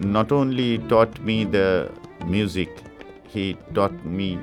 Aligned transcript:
not 0.00 0.32
only 0.32 0.78
taught 0.88 1.20
me 1.20 1.44
the 1.44 1.92
music, 2.24 2.70
he 3.24 3.56
taught 3.74 4.04
me 4.04 4.38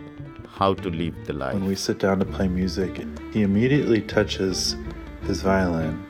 how 0.47 0.73
to 0.75 0.89
live 0.89 1.15
the 1.25 1.33
life. 1.33 1.53
When 1.53 1.65
we 1.65 1.75
sit 1.75 1.99
down 1.99 2.19
to 2.19 2.25
play 2.25 2.47
music, 2.47 3.05
he 3.33 3.41
immediately 3.41 4.01
touches 4.01 4.75
his 5.23 5.41
violin 5.41 6.03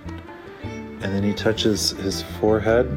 and 1.02 1.14
then 1.14 1.24
he 1.24 1.34
touches 1.34 1.92
his 1.92 2.24
forehead 2.40 2.88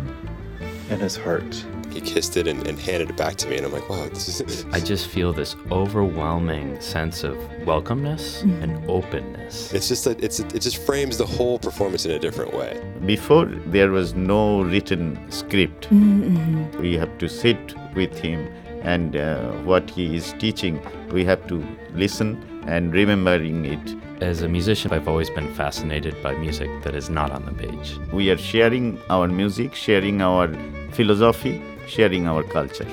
and 0.89 1.01
his 1.01 1.17
heart. 1.17 1.65
He 1.93 2.01
kissed 2.01 2.37
it 2.37 2.47
and, 2.47 2.67
and 2.67 2.79
handed 2.79 3.11
it 3.11 3.17
back 3.17 3.37
to 3.37 3.49
me, 3.49 3.57
and 3.57 3.67
I'm 3.67 3.73
like, 3.73 3.89
wow, 3.89 4.09
this 4.09 4.29
is. 4.41 4.65
I 4.73 4.81
just 4.81 5.09
feel 5.09 5.33
this 5.33 5.57
overwhelming 5.71 6.81
sense 6.81 7.25
of 7.25 7.37
welcomeness 7.65 8.21
Mm-hmm. 8.43 8.63
and 8.63 8.91
openness. 8.91 9.73
It's 9.73 9.89
just 9.89 10.05
that 10.05 10.23
it's 10.23 10.41
it 10.41 10.61
just 10.61 10.79
frames 10.79 11.19
the 11.19 11.27
whole 11.27 11.59
performance 11.59 12.05
in 12.07 12.13
a 12.13 12.19
different 12.19 12.55
way. 12.55 12.81
Before, 13.05 13.47
there 13.47 13.91
was 13.91 14.15
no 14.15 14.63
written 14.63 15.19
script. 15.31 15.89
Mm-hmm. 15.91 16.81
We 16.81 16.95
have 16.97 17.17
to 17.19 17.29
sit 17.29 17.75
with 17.95 18.17
him, 18.19 18.49
and 18.83 19.17
uh, 19.17 19.51
what 19.71 19.91
he 19.91 20.17
is 20.17 20.33
teaching, 20.39 20.81
we 21.13 21.25
have 21.25 21.47
to 21.49 21.57
listen 21.95 22.29
and 22.67 22.93
remembering 22.93 23.65
it. 23.65 23.97
As 24.23 24.43
a 24.43 24.49
musician, 24.49 24.93
I've 24.93 25.09
always 25.09 25.31
been 25.31 25.53
fascinated 25.55 26.15
by 26.23 26.35
music 26.35 26.69
that 26.83 26.95
is 26.95 27.09
not 27.09 27.31
on 27.31 27.47
the 27.47 27.53
page. 27.53 27.97
We 28.13 28.31
are 28.31 28.37
sharing 28.37 28.99
our 29.09 29.27
music, 29.29 29.75
sharing 29.75 30.21
our 30.21 30.49
philosophy, 30.93 31.63
sharing 31.91 32.29
our 32.29 32.43
culture. 32.45 32.87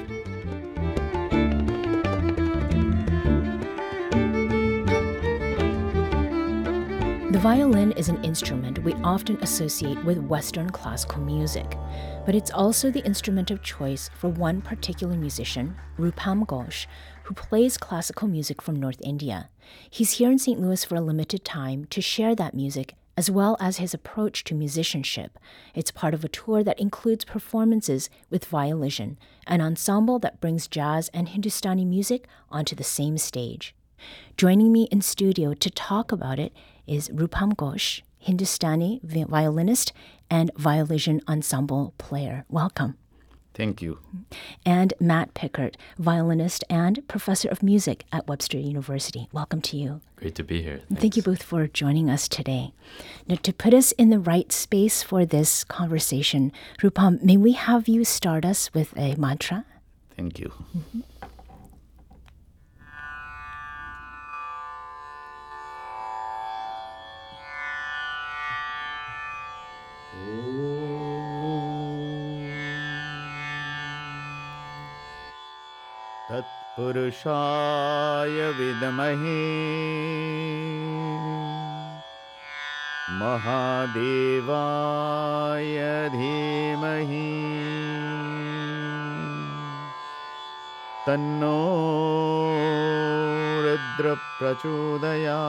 The 7.37 7.43
violin 7.43 7.91
is 7.91 8.09
an 8.09 8.23
instrument 8.23 8.83
we 8.83 8.93
often 9.03 9.37
associate 9.43 10.03
with 10.03 10.17
Western 10.17 10.71
classical 10.71 11.21
music, 11.21 11.77
but 12.25 12.33
it's 12.33 12.49
also 12.49 12.89
the 12.89 13.05
instrument 13.05 13.51
of 13.51 13.61
choice 13.61 14.09
for 14.17 14.29
one 14.29 14.59
particular 14.59 15.15
musician, 15.15 15.75
Rupam 15.99 16.47
Ghosh, 16.47 16.87
who 17.25 17.35
plays 17.35 17.77
classical 17.77 18.27
music 18.27 18.59
from 18.59 18.77
North 18.77 18.99
India. 19.03 19.49
He's 19.87 20.13
here 20.13 20.31
in 20.31 20.39
St. 20.39 20.59
Louis 20.59 20.83
for 20.83 20.95
a 20.95 21.01
limited 21.01 21.45
time 21.45 21.85
to 21.91 22.01
share 22.01 22.33
that 22.33 22.55
music 22.55 22.95
as 23.17 23.31
well 23.31 23.57
as 23.59 23.77
his 23.77 23.95
approach 23.95 24.43
to 24.43 24.53
musicianship. 24.53 25.39
It's 25.73 25.91
part 25.91 26.13
of 26.13 26.23
a 26.23 26.29
tour 26.29 26.63
that 26.63 26.79
includes 26.79 27.25
performances 27.25 28.09
with 28.29 28.45
Violision, 28.45 29.17
an 29.47 29.59
ensemble 29.59 30.19
that 30.19 30.39
brings 30.39 30.67
jazz 30.67 31.09
and 31.13 31.29
Hindustani 31.29 31.83
music 31.83 32.27
onto 32.51 32.75
the 32.75 32.83
same 32.83 33.17
stage. 33.17 33.73
Joining 34.37 34.71
me 34.71 34.83
in 34.91 35.01
studio 35.01 35.55
to 35.55 35.69
talk 35.71 36.11
about 36.11 36.37
it 36.37 36.53
is 36.85 37.09
Rupam 37.09 37.55
Ghosh, 37.55 38.03
Hindustani 38.19 39.01
violinist 39.03 39.91
and 40.29 40.51
Violision 40.55 41.21
ensemble 41.27 41.95
player. 41.97 42.45
Welcome. 42.49 42.97
Thank 43.57 43.81
you. 43.81 43.97
And 44.67 44.93
Matt 44.99 45.33
Pickert, 45.33 45.77
violinist 45.97 46.63
and 46.69 47.05
professor 47.07 47.49
of 47.49 47.63
music 47.63 48.05
at 48.11 48.27
Webster 48.27 48.59
University. 48.59 49.27
Welcome 49.31 49.61
to 49.61 49.77
you. 49.77 50.01
Great 50.15 50.35
to 50.35 50.43
be 50.43 50.61
here. 50.61 50.81
And 50.89 50.99
Thank 50.99 51.17
you 51.17 51.23
both 51.23 51.41
for 51.41 51.65
joining 51.65 52.07
us 52.07 52.27
today. 52.27 52.71
Now, 53.27 53.37
to 53.41 53.51
put 53.51 53.73
us 53.73 53.93
in 53.93 54.11
the 54.11 54.19
right 54.19 54.51
space 54.51 55.01
for 55.01 55.25
this 55.25 55.63
conversation, 55.63 56.51
Rupam, 56.83 57.23
may 57.23 57.35
we 57.35 57.53
have 57.53 57.87
you 57.87 58.05
start 58.05 58.45
us 58.45 58.71
with 58.75 58.95
a 58.95 59.15
mantra? 59.15 59.65
Thank 60.15 60.37
you. 60.37 60.53
Mm-hmm. 60.77 60.99
तत्पुरुषाय 76.77 78.29
विद्महे। 78.29 79.41
महादेवाय 83.19 83.69
धीमहि। 86.09 87.33
तन्नो 91.07 91.61
रुद्रप्रचोदया 93.65 95.41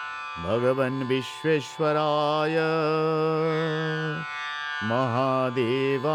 भगवन् 0.51 1.03
विश्वेश्वराय 1.07 2.55
महादेवाय। 4.89 6.11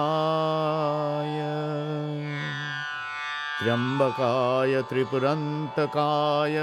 त्र्यम्बकाय 3.58 4.82
त्रिपुरन्तकाय 4.82 6.56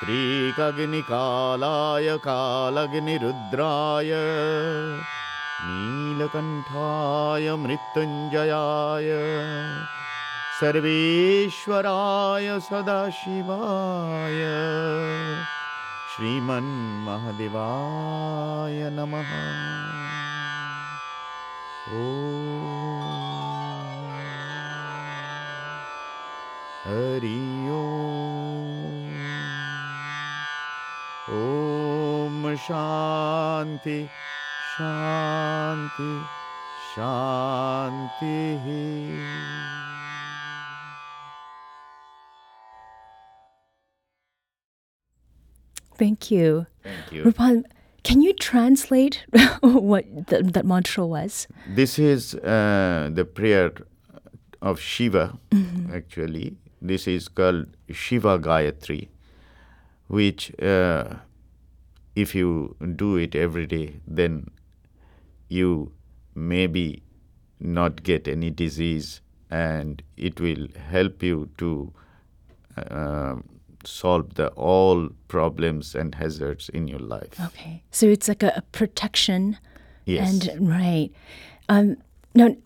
त्रिकग्निकालाय 0.00 2.08
कालग्निरुद्राय 2.26 4.12
नीलकण्ठाय 5.66 7.46
मृत्युञ्जयाय 7.64 9.10
सर्वेश्वराय 10.60 12.48
सदाशिवाय 12.60 14.40
श्रीमन्महादेवाय 16.14 18.78
नमः। 18.96 19.30
ॐ 21.90 22.02
हरि 26.84 27.40
ॐ 31.38 32.54
शान्ति 32.66 33.98
शान्ति 34.76 36.12
शान्तिः। 36.94 38.70
Thank 45.96 46.30
you. 46.30 46.66
Thank 46.82 47.12
you. 47.12 47.24
Rupam, 47.24 47.64
can 48.02 48.20
you 48.20 48.32
translate 48.34 49.24
what 49.60 50.28
th- 50.28 50.44
that 50.44 50.64
mantra 50.64 51.06
was? 51.06 51.46
This 51.66 51.98
is 51.98 52.34
uh, 52.34 53.10
the 53.12 53.24
prayer 53.24 53.72
of 54.60 54.80
Shiva, 54.80 55.38
actually. 55.92 56.56
This 56.82 57.06
is 57.06 57.28
called 57.28 57.66
Shiva 57.90 58.38
Gayatri, 58.38 59.08
which, 60.08 60.52
uh, 60.60 61.16
if 62.14 62.34
you 62.34 62.76
do 62.96 63.16
it 63.16 63.34
every 63.34 63.66
day, 63.66 64.00
then 64.06 64.50
you 65.48 65.92
maybe 66.34 67.02
not 67.60 68.02
get 68.02 68.28
any 68.28 68.50
disease 68.50 69.20
and 69.50 70.02
it 70.16 70.40
will 70.40 70.68
help 70.90 71.22
you 71.22 71.48
to 71.58 71.92
uh, 72.76 73.36
solve 73.86 74.34
the 74.34 74.48
all 74.48 75.08
problems 75.28 75.94
and 75.94 76.14
hazards 76.14 76.68
in 76.70 76.88
your 76.88 77.00
life. 77.00 77.38
Okay. 77.40 77.82
So 77.90 78.06
it's 78.06 78.28
like 78.28 78.42
a, 78.42 78.52
a 78.56 78.62
protection. 78.72 79.58
Yes. 80.04 80.46
And 80.48 80.68
right. 80.70 81.10
Um, 81.68 81.96
now, 82.34 82.56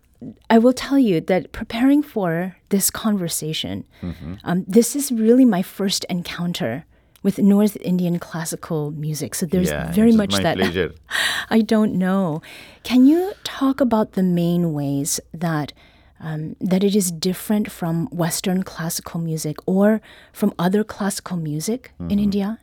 I 0.50 0.58
will 0.58 0.72
tell 0.72 0.98
you 0.98 1.20
that 1.22 1.52
preparing 1.52 2.02
for 2.02 2.56
this 2.70 2.90
conversation, 2.90 3.84
Mm-hmm. 4.02 4.34
um, 4.44 4.64
this 4.66 4.96
is 4.96 5.12
really 5.12 5.44
my 5.44 5.62
first 5.62 6.04
encounter 6.10 6.84
with 7.22 7.38
North 7.38 7.76
Indian 7.80 8.18
classical 8.18 8.90
music. 8.92 9.34
So 9.34 9.46
there's 9.46 9.68
Yeah, 9.70 9.92
very 9.92 10.12
much 10.12 10.34
that 10.36 10.56
pleasure. 10.62 10.94
I 11.50 11.60
don't 11.60 11.94
know. 11.94 12.42
Can 12.82 13.06
you 13.06 13.32
talk 13.44 13.80
about 13.80 14.12
the 14.12 14.22
main 14.22 14.72
ways 14.72 15.20
that 15.32 15.72
um, 16.20 16.56
that 16.60 16.82
it 16.84 16.94
is 16.94 17.10
different 17.10 17.70
from 17.70 18.06
Western 18.10 18.62
classical 18.62 19.20
music 19.20 19.56
or 19.66 20.00
from 20.32 20.52
other 20.58 20.84
classical 20.84 21.36
music 21.36 21.92
Mm-hmm. 22.00 22.10
in 22.12 22.18
India? 22.18 22.58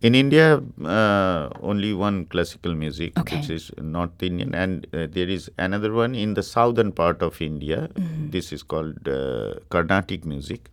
In 0.00 0.14
India, 0.16 0.60
uh, 0.84 1.48
only 1.60 1.92
one 1.94 2.26
classical 2.26 2.74
music, 2.74 3.16
Okay. 3.20 3.36
which 3.36 3.50
is 3.50 3.70
North 3.80 4.20
Indian, 4.20 4.52
and 4.52 4.86
uh, 4.92 5.06
there 5.08 5.28
is 5.28 5.48
another 5.58 5.92
one 5.92 6.16
in 6.16 6.34
the 6.34 6.42
southern 6.42 6.90
part 6.90 7.22
of 7.22 7.40
India. 7.40 7.88
This 8.30 8.52
is 8.52 8.64
called 8.64 9.06
uh, 9.08 9.54
Carnatic 9.70 10.24
music. 10.24 10.70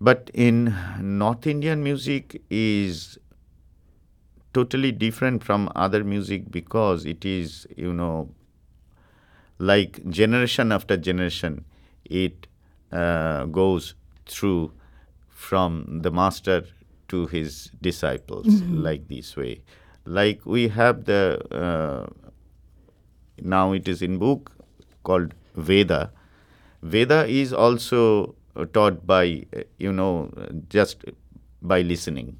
But 0.00 0.30
in 0.34 0.74
North 1.00 1.46
Indian 1.46 1.82
music 1.84 2.42
is 2.50 3.18
totally 4.52 4.90
different 4.92 5.44
from 5.44 5.70
other 5.76 6.02
music 6.04 6.50
because 6.50 7.04
it 7.06 7.24
is, 7.24 7.66
you 7.76 7.92
know, 7.92 8.28
like 9.58 10.08
generation 10.08 10.72
after 10.72 10.96
generation, 10.96 11.64
it 12.04 12.46
uh, 12.92 13.44
goes 13.46 13.94
through 14.26 14.72
from 15.30 16.00
the 16.02 16.10
master 16.10 16.64
to 17.08 17.26
his 17.26 17.70
disciples, 17.80 18.62
like 18.70 19.08
this 19.08 19.36
way. 19.36 19.62
Like 20.04 20.44
we 20.44 20.68
have 20.68 21.04
the 21.04 21.40
uh, 21.52 22.06
now 23.40 23.72
it 23.72 23.88
is 23.88 24.02
in 24.02 24.18
book 24.18 24.52
called 25.04 25.34
Veda. 25.56 26.10
Veda 26.82 27.26
is 27.26 27.52
also 27.52 28.34
taught 28.72 29.06
by 29.06 29.44
you 29.78 29.92
know 29.92 30.30
just 30.68 31.04
by 31.62 31.82
listening 31.82 32.38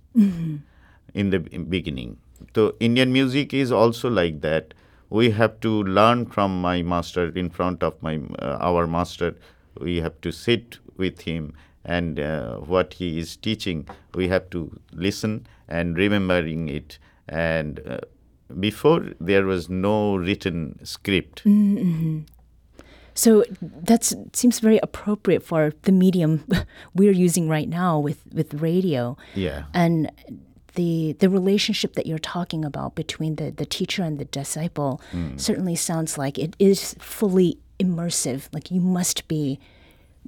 in 1.15 1.31
the 1.31 1.39
beginning. 1.39 2.19
So 2.55 2.75
Indian 2.81 3.13
music 3.13 3.55
is 3.55 3.73
also 3.73 4.09
like 4.11 4.41
that. 4.43 4.75
We 5.11 5.31
have 5.31 5.61
to 5.61 5.83
learn 5.85 6.27
from 6.27 6.61
my 6.61 6.83
master 6.83 7.29
in 7.29 7.51
front 7.51 7.83
of 7.83 8.03
my 8.03 8.21
uh, 8.39 8.59
our 8.61 8.87
master. 8.87 9.37
We 9.81 10.01
have 10.01 10.21
to 10.23 10.33
sit 10.33 10.79
with 10.97 11.23
him 11.23 11.55
and 11.85 12.19
uh, 12.19 12.57
what 12.57 12.95
he 12.95 13.19
is 13.19 13.37
teaching. 13.37 13.87
We 14.15 14.29
have 14.29 14.51
to 14.51 14.79
listen 14.93 15.47
and 15.69 15.97
remembering 15.97 16.69
it. 16.69 16.99
And 17.29 17.81
uh, 17.87 17.99
before 18.59 19.13
there 19.21 19.47
was 19.47 19.69
no 19.69 20.17
written 20.17 20.85
script. 20.85 21.43
So 23.15 23.45
that 23.63 24.13
seems 24.35 24.61
very 24.61 24.79
appropriate 24.83 25.43
for 25.43 25.73
the 25.83 25.93
medium 25.93 26.45
we're 26.95 27.13
using 27.13 27.49
right 27.49 27.69
now 27.69 27.99
with, 27.99 28.23
with 28.33 28.55
radio. 28.55 29.17
Yeah. 29.35 29.65
And 29.73 30.11
the 30.77 31.17
the 31.19 31.29
relationship 31.29 31.95
that 31.95 32.07
you're 32.07 32.19
talking 32.19 32.65
about 32.65 32.95
between 32.95 33.37
the, 33.37 33.51
the 33.51 33.67
teacher 33.67 34.03
and 34.03 34.19
the 34.19 34.25
disciple 34.27 35.01
certainly 35.37 35.75
sounds 35.75 36.17
like 36.17 36.39
it 36.39 36.55
is 36.59 36.95
fully 37.01 37.59
immersive. 37.79 38.49
Like 38.53 38.71
you 38.71 38.81
must 38.81 39.27
be 39.29 39.59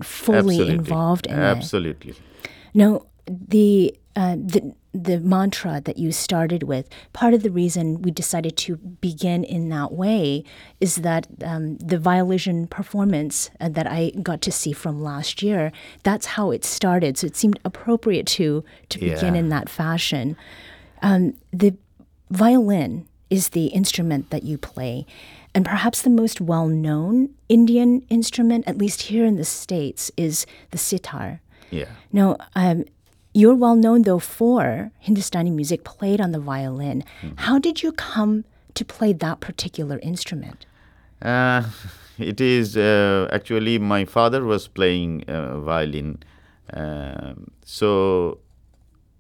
fully 0.03 0.57
Absolutely. 0.57 0.75
involved 0.75 1.27
in 1.27 1.39
it. 1.39 1.43
Absolutely. 1.43 2.15
Now, 2.75 3.07
the 3.27 3.95
uh, 4.17 4.37
the 4.37 4.75
the 4.99 5.21
mantra 5.21 5.81
that 5.85 5.97
you 5.97 6.11
started 6.11 6.65
with, 6.65 6.89
part 7.13 7.33
of 7.33 7.45
the 7.45 7.51
reason 7.51 8.03
we 8.03 8.11
decided 8.11 8.57
to 8.57 8.77
begin 8.77 9.45
in 9.45 9.69
that 9.69 9.93
way 9.93 10.43
is 10.81 10.97
that 10.97 11.29
um, 11.45 11.77
the 11.77 11.99
violin 11.99 12.67
performance 12.67 13.49
uh, 13.61 13.69
that 13.69 13.87
I 13.87 14.11
got 14.23 14.43
to 14.43 14.51
see 14.51 14.73
from 14.73 15.01
last 15.01 15.41
year, 15.41 15.71
that's 16.03 16.27
how 16.27 16.51
it 16.51 16.65
started. 16.65 17.17
So 17.17 17.29
it 17.29 17.37
seemed 17.37 17.61
appropriate 17.65 18.27
to 18.39 18.65
to 18.89 18.99
begin 18.99 19.37
in 19.37 19.51
that 19.51 19.69
fashion. 19.69 20.37
Um, 21.01 21.35
the 21.53 21.77
violin 22.31 23.07
is 23.31 23.51
the 23.51 23.67
instrument 23.67 24.31
that 24.31 24.43
you 24.43 24.59
play, 24.59 25.07
and 25.55 25.65
perhaps 25.65 26.03
the 26.03 26.11
most 26.11 26.41
well 26.41 26.67
known 26.67 27.31
Indian 27.49 28.01
instrument, 28.11 28.67
at 28.67 28.79
least 28.79 29.03
here 29.03 29.25
in 29.25 29.37
the 29.37 29.45
States, 29.45 30.11
is 30.17 30.45
the 30.73 30.79
sitar. 30.79 31.41
Yeah. 31.71 31.89
Now, 32.13 32.37
um, 32.57 32.85
you're 33.35 33.55
well 33.55 33.77
known 33.77 34.03
though 34.03 34.19
for 34.19 34.91
Hindustani 34.99 35.51
music 35.51 35.85
played 35.85 36.21
on 36.21 36.33
the 36.33 36.41
violin. 36.41 37.05
How 37.37 37.59
did 37.59 37.83
you 37.83 37.93
come 37.93 38.45
to 38.75 38.85
play 38.85 39.13
that 39.13 39.41
particular 39.41 39.99
instrument? 40.03 40.67
Uh, 41.21 41.65
it 42.19 42.41
is 42.41 42.77
uh, 42.77 43.29
actually 43.33 43.79
my 43.79 44.05
father 44.05 44.45
was 44.45 44.69
playing 44.69 45.25
uh, 45.29 45.61
violin, 45.61 46.23
Um 46.73 47.51
so 47.65 48.39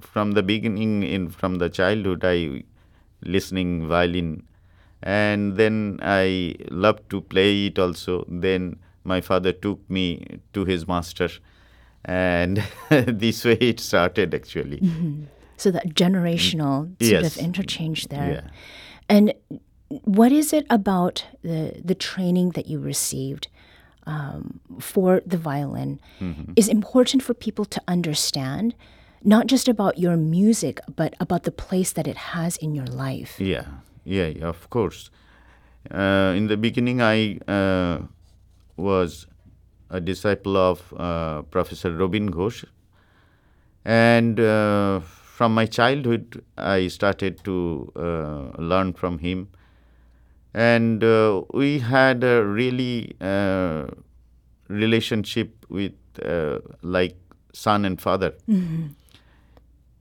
from 0.01 0.33
the 0.33 0.43
beginning, 0.43 1.03
in 1.03 1.29
from 1.29 1.57
the 1.57 1.69
childhood, 1.69 2.25
I 2.25 2.65
listening 3.23 3.87
violin, 3.89 4.43
and 5.03 5.57
then 5.57 5.99
I 6.03 6.55
loved 6.71 7.11
to 7.11 7.21
play 7.21 7.67
it 7.67 7.79
also. 7.79 8.25
Then 8.29 8.79
my 9.05 9.21
father 9.21 9.53
took 9.53 9.89
me 9.91 10.41
to 10.53 10.65
his 10.65 10.87
master, 10.87 11.29
and 12.05 12.63
this 12.91 13.45
way 13.45 13.59
it 13.61 13.81
started 13.81 14.35
actually. 14.35 14.81
So 15.57 15.71
that 15.71 15.95
generational 15.95 16.87
sort 17.03 17.23
Yes. 17.23 17.37
of 17.37 17.43
interchange 17.45 18.09
there. 18.09 18.31
Yeah. 18.33 18.51
And 19.09 19.33
what 20.05 20.33
is 20.33 20.53
it 20.53 20.67
about 20.71 21.25
the 21.43 21.81
the 21.85 21.95
training 21.95 22.51
that 22.53 22.67
you 22.67 22.79
received 22.79 23.49
um, 24.07 24.61
for 24.81 25.21
the 25.27 25.37
violin 25.39 25.99
is 26.57 26.69
important 26.69 27.23
for 27.23 27.35
people 27.35 27.65
to 27.65 27.81
understand, 27.89 28.75
not 29.25 29.47
just 29.51 29.69
about 29.69 29.99
your 29.99 30.17
music, 30.17 30.81
but 30.97 31.15
about 31.21 31.43
the 31.43 31.51
place 31.51 31.93
that 31.93 32.07
it 32.07 32.17
has 32.35 32.57
in 32.59 32.75
your 32.75 32.87
life? 32.87 33.41
Yeah, 33.41 33.65
yeah, 34.05 34.27
yeah, 34.39 34.49
of 34.49 34.69
course. 34.71 35.11
Uh, 35.91 36.35
in 36.37 36.47
the 36.49 36.57
beginning, 36.57 37.01
I 37.03 37.39
uh, 37.49 38.03
was 38.77 39.27
a 39.91 40.01
disciple 40.01 40.57
of 40.57 40.93
uh, 40.97 41.43
Professor 41.43 41.93
Robin 41.93 42.31
Ghosh, 42.31 42.65
and 43.85 44.39
uh, 44.41 45.01
from 45.01 45.55
my 45.55 45.67
childhood, 45.67 46.43
I 46.57 46.89
started 46.89 47.43
to 47.45 47.93
uh, 47.97 48.61
learn 48.61 48.93
from 48.93 49.19
him, 49.19 49.49
and 50.55 51.03
uh, 51.05 51.43
we 51.55 51.79
had 51.79 52.25
a 52.25 52.45
really 52.45 53.15
uh, 53.21 53.87
relationship 54.69 55.65
with 55.69 55.93
uh, 56.25 56.59
like 56.83 57.17
son 57.53 57.85
and 57.85 58.01
father. 58.01 58.35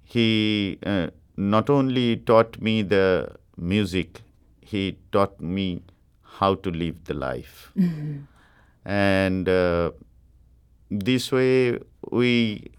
He 0.04 0.80
uh, 0.86 1.08
not 1.36 1.70
only 1.70 2.18
taught 2.18 2.60
me 2.62 2.82
the 2.82 3.32
music, 3.58 4.22
he 4.62 4.98
taught 5.12 5.40
me 5.40 5.82
how 6.40 6.56
to 6.56 6.72
live 6.72 7.04
the 7.06 7.14
life. 7.14 7.72
And 8.88 9.50
uh, 9.50 9.92
this 10.90 11.30
way, 11.32 11.78
we 12.10 12.72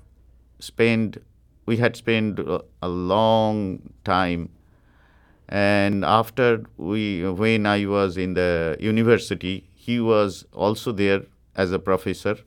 spent, 0.59 1.23
we 1.67 1.77
had 1.77 1.97
spent 1.97 2.39
a- 2.39 2.65
long 2.89 3.93
time. 4.05 4.49
And 5.51 6.05
after 6.05 6.65
we, 6.79 7.29
when 7.29 7.67
I 7.67 7.85
was 7.85 8.17
in 8.17 8.33
the 8.35 8.77
university, 8.81 9.69
he 9.75 10.01
was 10.01 10.47
also 10.55 10.93
there 10.93 11.23
as 11.55 11.73
a 11.73 11.79
professor. 11.79 12.39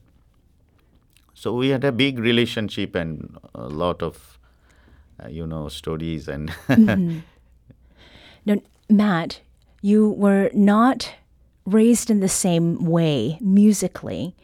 So 1.36 1.53
we 1.53 1.70
had 1.70 1.84
a 1.84 1.91
big 1.91 2.18
relationship 2.18 2.96
and 2.96 3.38
a 3.53 3.68
lot 3.68 4.01
of, 4.01 4.39
uh, 5.24 5.27
you 5.27 5.46
know, 5.46 5.70
stories 5.70 6.27
and 6.27 6.51
Now, 8.46 8.58
Matt, 8.89 9.41
you 9.82 10.10
were 10.10 10.50
not 10.53 11.13
raised 11.65 12.10
in 12.10 12.20
the 12.20 12.30
same 12.30 12.86
way 12.86 13.38
musically. 13.41 14.36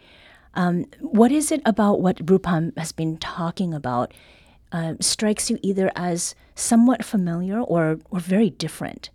Um, 0.53 0.85
what 0.99 1.31
is 1.31 1.51
it 1.51 1.61
about 1.65 2.01
what 2.01 2.25
Rupam 2.25 2.77
has 2.77 2.91
been 2.91 3.17
talking 3.17 3.73
about 3.73 4.13
uh, 4.71 4.95
strikes 4.99 5.49
you 5.49 5.59
either 5.61 5.91
as 5.95 6.35
somewhat 6.55 7.05
familiar 7.05 7.59
or, 7.59 7.99
or 8.09 8.19
very 8.19 8.49
different? 8.49 9.09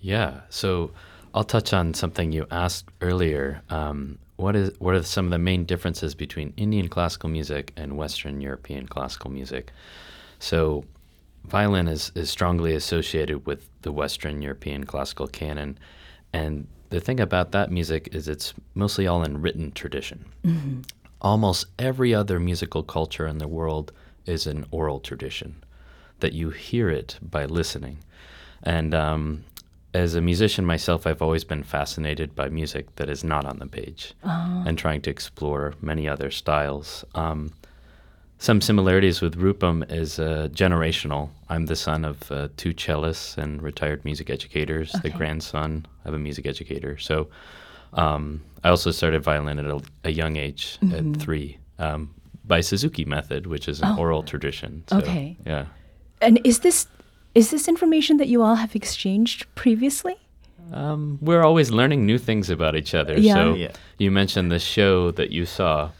Yeah. 0.00 0.40
So 0.48 0.90
I'll 1.34 1.44
touch 1.44 1.72
on 1.72 1.94
something 1.94 2.32
you 2.32 2.46
asked 2.50 2.88
earlier. 3.00 3.62
Um, 3.70 4.18
what 4.36 4.54
is 4.54 4.70
what 4.78 4.94
are 4.94 5.02
some 5.02 5.24
of 5.26 5.30
the 5.30 5.38
main 5.38 5.64
differences 5.64 6.14
between 6.14 6.52
Indian 6.56 6.88
classical 6.88 7.28
music 7.28 7.72
and 7.76 7.96
Western 7.96 8.40
European 8.40 8.86
classical 8.86 9.30
music? 9.30 9.72
So 10.38 10.84
violin 11.44 11.88
is, 11.88 12.12
is 12.14 12.30
strongly 12.30 12.74
associated 12.74 13.46
with 13.46 13.68
the 13.82 13.90
Western 13.90 14.42
European 14.42 14.84
classical 14.84 15.26
canon. 15.26 15.78
And 16.32 16.68
the 16.90 17.00
thing 17.00 17.20
about 17.20 17.52
that 17.52 17.70
music 17.70 18.08
is 18.12 18.28
it's 18.28 18.54
mostly 18.74 19.06
all 19.06 19.22
in 19.22 19.40
written 19.42 19.72
tradition. 19.72 20.24
Almost 21.20 21.66
every 21.78 22.14
other 22.14 22.38
musical 22.38 22.82
culture 22.82 23.26
in 23.26 23.38
the 23.38 23.48
world 23.48 23.92
is 24.26 24.46
an 24.46 24.66
oral 24.70 25.00
tradition 25.00 25.62
that 26.20 26.32
you 26.32 26.50
hear 26.50 26.88
it 26.90 27.18
by 27.22 27.44
listening. 27.44 27.98
And 28.62 28.94
um, 28.94 29.44
as 29.94 30.14
a 30.14 30.20
musician 30.20 30.64
myself, 30.64 31.06
I've 31.06 31.22
always 31.22 31.44
been 31.44 31.62
fascinated 31.62 32.34
by 32.34 32.48
music 32.48 32.94
that 32.96 33.08
is 33.08 33.24
not 33.24 33.44
on 33.44 33.58
the 33.58 33.66
page 33.66 34.14
and 34.66 34.76
trying 34.78 35.00
to 35.02 35.10
explore 35.10 35.74
many 35.80 36.08
other 36.08 36.30
styles. 36.30 37.04
Um, 37.14 37.52
some 38.38 38.60
similarities 38.60 39.20
with 39.20 39.36
Rupam 39.36 39.90
is 39.90 40.18
uh, 40.18 40.48
generational. 40.52 41.30
I'm 41.48 41.66
the 41.66 41.76
son 41.76 42.04
of 42.04 42.30
uh, 42.30 42.48
two 42.56 42.72
cellists 42.72 43.36
and 43.36 43.60
retired 43.62 44.04
music 44.04 44.30
educators, 44.30 44.92
the 45.02 45.10
grandson 45.10 45.86
of 46.04 46.14
a 46.14 46.18
music 46.18 46.46
educator. 46.46 46.98
So 46.98 47.28
um, 47.94 48.42
I 48.62 48.68
also 48.68 48.90
started 48.92 49.22
violin 49.22 49.58
at 49.58 49.64
a, 49.66 49.80
a 50.04 50.10
young 50.10 50.36
age, 50.36 50.78
at 50.92 51.16
three, 51.16 51.58
um, 51.78 52.14
by 52.44 52.60
Suzuki 52.60 53.04
method, 53.04 53.46
which 53.46 53.68
is 53.68 53.80
an 53.82 53.98
oral 53.98 54.22
tradition. 54.22 54.84
So, 54.88 54.98
Okay. 54.98 55.36
Yeah. 55.44 55.66
And 56.20 56.40
is 56.44 56.60
this 56.60 56.86
is 57.34 57.50
this 57.50 57.68
information 57.68 58.16
that 58.16 58.26
you 58.28 58.42
all 58.42 58.56
have 58.56 58.74
exchanged 58.74 59.46
previously? 59.54 60.16
Um, 60.72 61.18
we're 61.20 61.42
always 61.42 61.70
learning 61.70 62.04
new 62.06 62.18
things 62.18 62.50
about 62.50 62.74
each 62.74 62.94
other. 62.94 63.18
Yeah. 63.18 63.34
So 63.34 63.54
Yeah. 63.54 63.72
you 63.98 64.10
mentioned 64.10 64.50
the 64.50 64.58
show 64.58 65.10
that 65.12 65.30
you 65.30 65.46
saw 65.46 65.90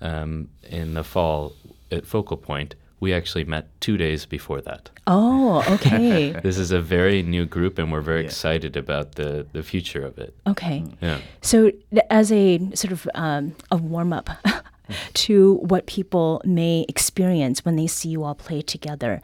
um, 0.00 0.48
in 0.70 0.94
the 0.94 1.04
fall 1.04 1.52
at 1.90 2.06
Focal 2.06 2.36
Point. 2.36 2.74
We 2.98 3.12
actually 3.12 3.44
met 3.44 3.68
two 3.80 3.98
days 3.98 4.24
before 4.24 4.62
that. 4.62 4.88
Oh, 5.06 5.62
okay. 5.74 6.32
This 6.42 6.56
is 6.56 6.72
a 6.72 6.80
very 6.80 7.22
new 7.22 7.44
group, 7.44 7.78
and 7.78 7.92
we're 7.92 8.00
very 8.00 8.22
Yeah. 8.22 8.26
excited 8.28 8.74
about 8.76 9.16
the, 9.16 9.46
the 9.52 9.62
future 9.62 10.02
of 10.02 10.16
it. 10.18 10.34
okay. 10.46 10.82
Yeah. 11.02 11.18
So, 11.42 11.72
as 12.08 12.32
a 12.32 12.58
sort 12.74 12.92
of 12.92 13.06
um, 13.14 13.54
a 13.70 13.76
warm 13.76 14.12
up 14.14 14.30
to 15.14 15.54
what 15.56 15.86
people 15.86 16.40
may 16.44 16.86
experience 16.88 17.64
when 17.64 17.76
they 17.76 17.86
see 17.86 18.08
you 18.08 18.24
all 18.24 18.34
play 18.34 18.62
together, 18.62 19.20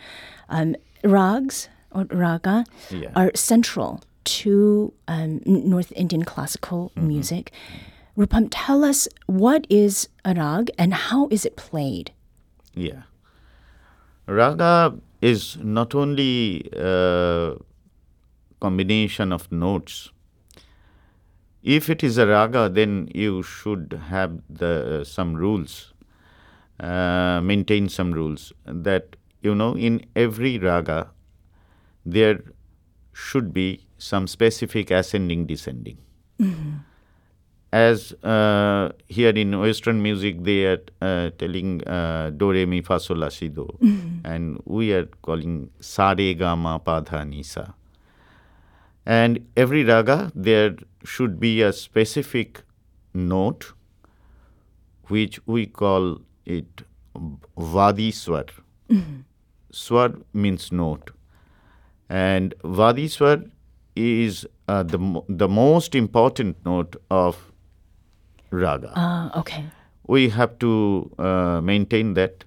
um, 0.51 0.77
rags 1.03 1.69
or 1.93 2.05
raga 2.11 2.65
Yeah. 2.91 3.11
are 3.17 3.31
central 3.35 4.03
to 4.25 4.93
um, 5.09 5.41
North 5.47 5.93
Indian 5.97 6.25
classical 6.25 6.93
music. 6.95 7.53
Rupam, 8.19 8.49
tell 8.51 8.85
us 8.85 9.09
what 9.27 9.67
is 9.71 10.09
a 10.25 10.35
rag 10.35 10.71
and 10.79 10.93
how 10.93 11.29
is 11.31 11.45
it 11.47 11.57
played? 11.57 12.13
Yeah. 12.75 13.03
Raga 14.27 14.95
is 15.21 15.57
not 15.59 15.95
only 15.95 16.69
a 16.73 17.55
combination 18.61 19.33
of 19.33 19.51
notes. 19.51 20.11
If 21.63 21.89
it 21.91 22.03
is 22.03 22.19
a 22.19 22.27
raga, 22.27 22.69
then 22.69 23.09
you 23.15 23.43
should 23.43 24.01
have 24.09 24.41
the 24.51 25.01
uh, 25.01 25.05
some 25.05 25.35
rules, 25.35 25.93
uh, 26.81 27.41
maintain 27.43 27.89
some 27.89 28.13
rules. 28.13 28.53
That 28.67 29.17
you 29.43 29.55
know, 29.55 29.77
in 29.77 30.05
every 30.17 30.59
raga, 30.59 31.11
there 32.05 32.41
should 33.13 33.53
be 33.53 33.87
some 33.99 34.27
specific 34.27 34.91
ascending, 34.91 35.47
descending 35.47 35.99
mm-hmm. 36.41 36.79
As 37.73 38.13
uh, 38.23 38.91
here 39.09 39.31
in 39.31 39.59
Western 39.59 40.03
music 40.03 40.45
they 40.45 40.67
are 40.67 40.81
uh, 41.01 41.31
telling 41.39 41.83
uh, 41.89 42.31
do 42.31 42.53
re 42.53 42.67
mi 42.67 42.83
fa 42.83 43.01
sol 43.01 43.17
la 43.17 43.31
si 43.31 43.49
do, 43.49 43.67
and 44.25 44.61
we 44.65 44.93
are 44.93 45.07
calling 45.23 45.71
sa 45.81 46.11
re 46.19 46.35
ga 46.35 46.55
ma 46.55 46.79
pa 46.79 47.01
dha 47.01 47.25
ni 47.25 47.43
sa. 47.43 47.65
And 49.07 49.47
every 49.57 49.85
raga 49.85 50.31
there 50.35 50.77
should 51.05 51.41
be 51.41 51.63
a 51.63 51.73
specific 51.73 52.63
note, 53.15 53.73
which 55.09 55.41
we 55.47 55.67
call 55.67 56.21
it 56.45 56.83
vadi 57.57 58.11
swar. 58.11 58.47
Swar 59.75 60.11
means 60.35 60.71
note, 60.71 61.13
and 62.11 62.53
vadi 62.63 63.09
swar 63.09 63.39
is 63.97 64.47
uh, 64.69 64.83
the 64.83 64.99
the 65.31 65.49
most 65.49 65.95
important 65.95 66.59
note 66.67 66.97
of 67.11 67.52
raga. 68.53 68.93
Ah, 68.95 69.39
okay. 69.41 69.65
We 70.07 70.29
have 70.31 70.59
to 70.61 71.11
uh, 71.19 71.61
maintain 71.63 72.15
that. 72.15 72.45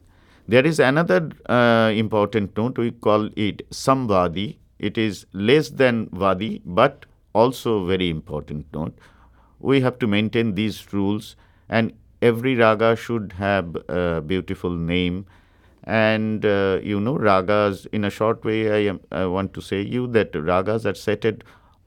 There 0.47 0.65
is 0.65 0.79
another 0.79 1.31
uh, 1.47 1.91
important 1.95 2.55
note. 2.55 2.77
We 2.77 2.91
call 2.91 3.29
it 3.35 3.69
samvadi. 3.71 4.57
It 4.77 4.97
is 4.97 5.25
less 5.33 5.69
than 5.69 6.09
vadi, 6.11 6.61
but 6.65 7.05
also 7.33 7.85
very 7.85 8.09
important 8.09 8.67
note. 8.73 8.97
We 9.59 9.81
have 9.81 9.97
to 9.99 10.07
maintain 10.07 10.53
these 10.55 10.93
rules, 10.93 11.35
and 11.69 11.93
every 12.21 12.55
raga 12.55 12.95
should 12.95 13.33
have 13.33 13.75
a 13.89 14.21
beautiful 14.21 14.69
name. 14.69 15.25
And 15.83 16.45
uh, 16.45 16.79
you 16.83 16.99
know, 16.99 17.15
ragas. 17.15 17.87
In 17.91 18.03
a 18.03 18.09
short 18.09 18.43
way, 18.43 18.71
I, 18.71 18.89
am, 18.89 18.99
I 19.11 19.25
want 19.25 19.53
to 19.53 19.61
say 19.61 19.81
you 19.81 20.07
that 20.07 20.33
ragas 20.33 20.85
are 20.85 20.95
set 20.95 21.25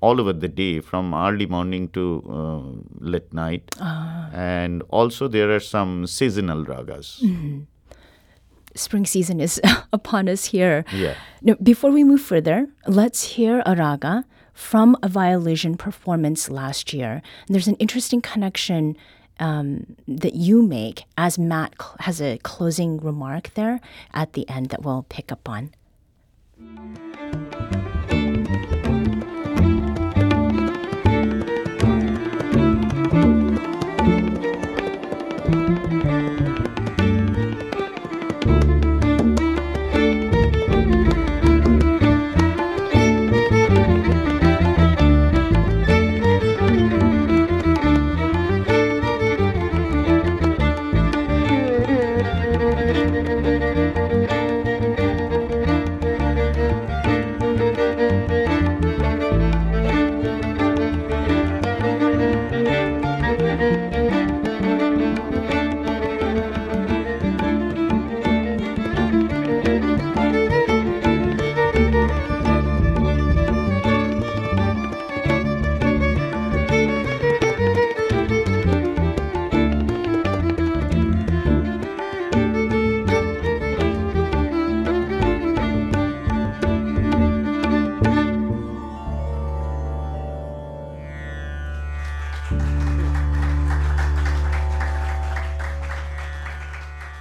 all 0.01 0.21
over 0.21 0.33
the 0.33 0.49
day, 0.49 0.81
from 0.81 1.13
early 1.15 1.47
morning 1.47 1.89
to 1.89 2.23
uh, 2.29 3.05
late 3.05 3.33
night. 3.33 3.75
And 4.33 4.83
also, 4.91 5.29
there 5.29 5.55
are 5.55 5.61
some 5.61 6.07
seasonal 6.07 6.65
ragas. 6.65 7.21
Spring 8.75 9.07
season 9.07 9.41
is 9.41 9.61
upon 9.93 10.29
us 10.29 10.47
here. 10.47 10.85
Yeah. 10.93 11.15
Now, 11.43 11.55
before 11.63 11.91
we 11.91 12.05
move 12.05 12.21
further, 12.21 12.69
let's 12.87 13.23
hear 13.37 13.63
a 13.67 13.75
raga 13.75 14.25
from 14.53 14.97
a 15.03 15.09
violin 15.09 15.77
performance 15.77 16.49
last 16.51 16.93
year. 16.93 17.23
And 17.47 17.55
there's 17.55 17.69
an 17.69 17.77
interesting 17.77 18.21
connection 18.21 18.97
um, 19.41 19.97
that 20.07 20.35
you 20.35 20.63
make 20.63 21.05
as 21.17 21.39
Matt 21.39 21.75
cl- 21.81 21.97
has 22.01 22.21
a 22.21 22.39
closing 22.39 22.99
remark 22.99 23.55
there 23.55 23.81
at 24.13 24.33
the 24.33 24.49
end 24.49 24.71
that 24.71 24.83
we'll 24.83 25.07
pick 25.09 25.31
up 25.33 25.49
on. 25.49 25.71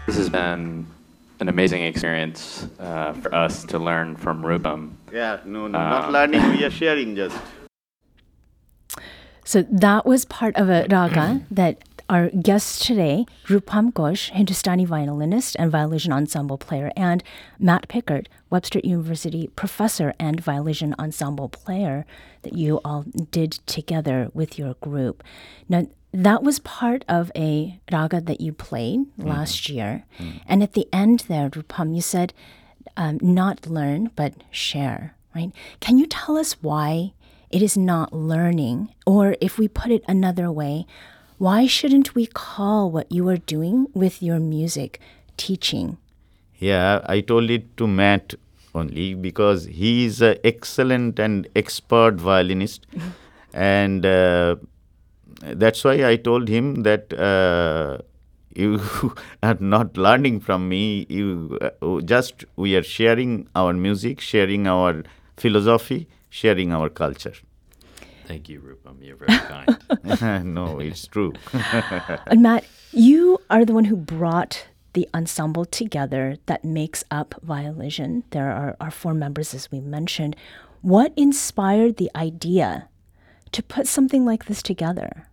This 0.07 0.15
has 0.15 0.29
been 0.29 0.87
an 1.41 1.49
amazing 1.49 1.83
experience 1.83 2.65
uh, 2.79 3.11
for 3.11 3.35
us 3.35 3.65
to 3.65 3.77
learn 3.77 4.15
from 4.15 4.41
Rupam. 4.41 4.93
Yeah, 5.11 5.41
no, 5.43 5.67
no, 5.67 5.77
not 5.77 6.13
learning, 6.13 6.49
we 6.51 6.63
are 6.63 6.69
sharing 6.81 7.13
just. 7.13 7.37
So 9.43 9.63
that 9.69 10.05
was 10.05 10.23
part 10.23 10.55
of 10.55 10.69
a 10.69 10.87
raga 10.89 11.41
that 11.51 11.83
our 12.09 12.29
guests 12.29 12.85
today, 12.85 13.25
Rupam 13.47 13.91
Ghosh, 13.91 14.29
Hindustani 14.29 14.85
violinist 14.85 15.57
and 15.59 15.69
violin 15.69 16.13
ensemble 16.13 16.57
player, 16.57 16.89
and 16.95 17.21
Matt 17.59 17.89
Pickard, 17.89 18.29
Webster 18.49 18.79
University 18.85 19.49
professor 19.57 20.13
and 20.17 20.39
violin 20.39 20.95
ensemble 20.97 21.49
player, 21.49 22.05
that 22.43 22.53
you 22.53 22.79
all 22.85 23.03
did 23.31 23.59
together 23.65 24.29
with 24.33 24.57
your 24.57 24.75
group. 24.75 25.21
Now, 25.67 25.87
that 26.13 26.43
was 26.43 26.59
part 26.59 27.03
of 27.07 27.31
a 27.35 27.79
raga 27.91 28.21
that 28.21 28.41
you 28.41 28.53
played 28.53 29.05
last 29.17 29.69
year. 29.69 30.05
And 30.47 30.63
at 30.63 30.73
the 30.73 30.87
end 30.91 31.25
there, 31.27 31.49
Rupam, 31.49 31.95
you 31.95 32.01
said, 32.01 32.33
um, 32.95 33.19
not 33.21 33.67
learn, 33.67 34.11
but 34.15 34.33
share, 34.49 35.15
right? 35.35 35.51
Can 35.79 35.97
you 35.97 36.07
tell 36.07 36.37
us 36.37 36.53
why 36.61 37.13
it 37.49 37.61
is 37.61 37.77
not 37.77 38.13
learning? 38.13 38.89
Or 39.05 39.35
if 39.41 39.57
we 39.57 39.67
put 39.67 39.91
it 39.91 40.03
another 40.07 40.51
way, 40.51 40.85
why 41.37 41.67
shouldn't 41.67 42.15
we 42.15 42.25
call 42.25 42.89
what 42.89 43.11
you 43.11 43.27
are 43.29 43.37
doing 43.37 43.87
with 43.93 44.23
your 44.23 44.39
music 44.39 44.99
teaching? 45.37 45.97
Yeah, 46.57 47.01
I 47.05 47.21
told 47.21 47.51
it 47.51 47.77
to 47.77 47.87
Matt 47.87 48.33
only 48.73 49.13
because 49.13 49.65
he 49.65 50.05
is 50.05 50.21
an 50.21 50.37
excellent 50.43 51.19
and 51.19 51.47
expert 51.55 52.15
violinist, 52.15 52.87
and 53.53 54.05
uh, 54.05 54.55
that's 55.41 55.83
why 55.83 56.05
I 56.05 56.15
told 56.15 56.47
him 56.47 56.83
that 56.83 57.13
uh, 57.13 57.99
you 58.55 58.79
are 59.43 59.57
not 59.59 59.97
learning 59.97 60.39
from 60.39 60.67
me. 60.69 61.05
You 61.09 61.57
uh, 61.61 62.01
just 62.01 62.45
we 62.55 62.75
are 62.75 62.83
sharing 62.83 63.47
our 63.55 63.73
music, 63.73 64.19
sharing 64.19 64.67
our 64.67 65.03
philosophy, 65.37 66.07
sharing 66.29 66.73
our 66.73 66.89
culture. 66.89 67.33
Thank 68.25 68.49
you, 68.49 68.59
Rupam. 68.59 68.97
You're 69.01 69.15
very 69.15 69.39
kind. 69.39 70.45
no, 70.53 70.79
it's 70.79 71.07
true. 71.07 71.33
And 72.25 72.41
Matt, 72.41 72.65
you 72.91 73.39
are 73.49 73.63
the 73.63 73.73
one 73.73 73.85
who 73.85 73.95
brought 73.95 74.67
the 74.93 75.07
ensemble 75.13 75.63
together 75.63 76.35
that 76.47 76.65
makes 76.65 77.05
up 77.09 77.35
Violision. 77.41 78.23
There 78.31 78.51
are, 78.51 78.75
are 78.81 78.91
four 78.91 79.13
members, 79.13 79.53
as 79.53 79.71
we 79.71 79.79
mentioned. 79.79 80.35
What 80.81 81.13
inspired 81.15 81.97
the 81.97 82.11
idea 82.15 82.89
to 83.51 83.63
put 83.63 83.87
something 83.87 84.25
like 84.25 84.45
this 84.45 84.61
together? 84.61 85.27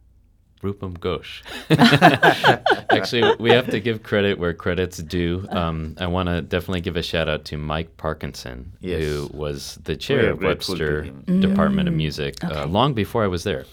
Rupam 0.62 0.96
Ghosh. 0.98 1.42
Actually, 2.90 3.34
we 3.38 3.50
have 3.50 3.68
to 3.68 3.80
give 3.80 4.02
credit 4.02 4.38
where 4.38 4.54
credit's 4.54 4.98
due. 4.98 5.46
Um, 5.50 5.94
I 6.00 6.06
want 6.06 6.28
to 6.28 6.40
definitely 6.40 6.80
give 6.80 6.96
a 6.96 7.02
shout 7.02 7.28
out 7.28 7.44
to 7.46 7.58
Mike 7.58 7.96
Parkinson, 7.98 8.72
Yes. 8.80 9.02
who 9.02 9.28
was 9.34 9.78
the 9.84 9.94
chair 9.96 10.30
of 10.30 10.38
grateful 10.38 10.76
to 10.76 10.82
Webster 10.84 11.02
him. 11.02 11.40
Department 11.40 11.88
of 11.88 11.94
Music 11.94 12.42
uh, 12.42 12.66
long 12.66 12.94
before 12.94 13.24
I 13.24 13.26
was 13.26 13.44
there. 13.44 13.66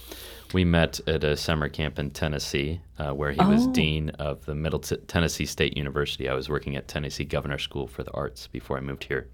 We 0.54 0.66
met 0.66 1.00
at 1.08 1.24
a 1.24 1.38
summer 1.38 1.70
camp 1.70 1.98
in 1.98 2.12
Tennessee, 2.12 2.82
uh, 3.00 3.12
where 3.14 3.32
he 3.32 3.40
was 3.40 3.68
Oh. 3.68 3.72
dean 3.72 4.10
of 4.20 4.46
the 4.46 4.54
Middle 4.56 4.80
T- 4.80 4.98
Tennessee 5.08 5.46
State 5.46 5.78
University. 5.78 6.28
I 6.28 6.34
was 6.34 6.50
working 6.50 6.76
at 6.76 6.90
Tennessee 6.90 7.24
Governor 7.24 7.58
School 7.58 7.88
for 7.88 8.04
the 8.04 8.12
Arts 8.12 8.48
before 8.48 8.78
I 8.78 8.82
moved 8.82 9.06
here. 9.06 9.30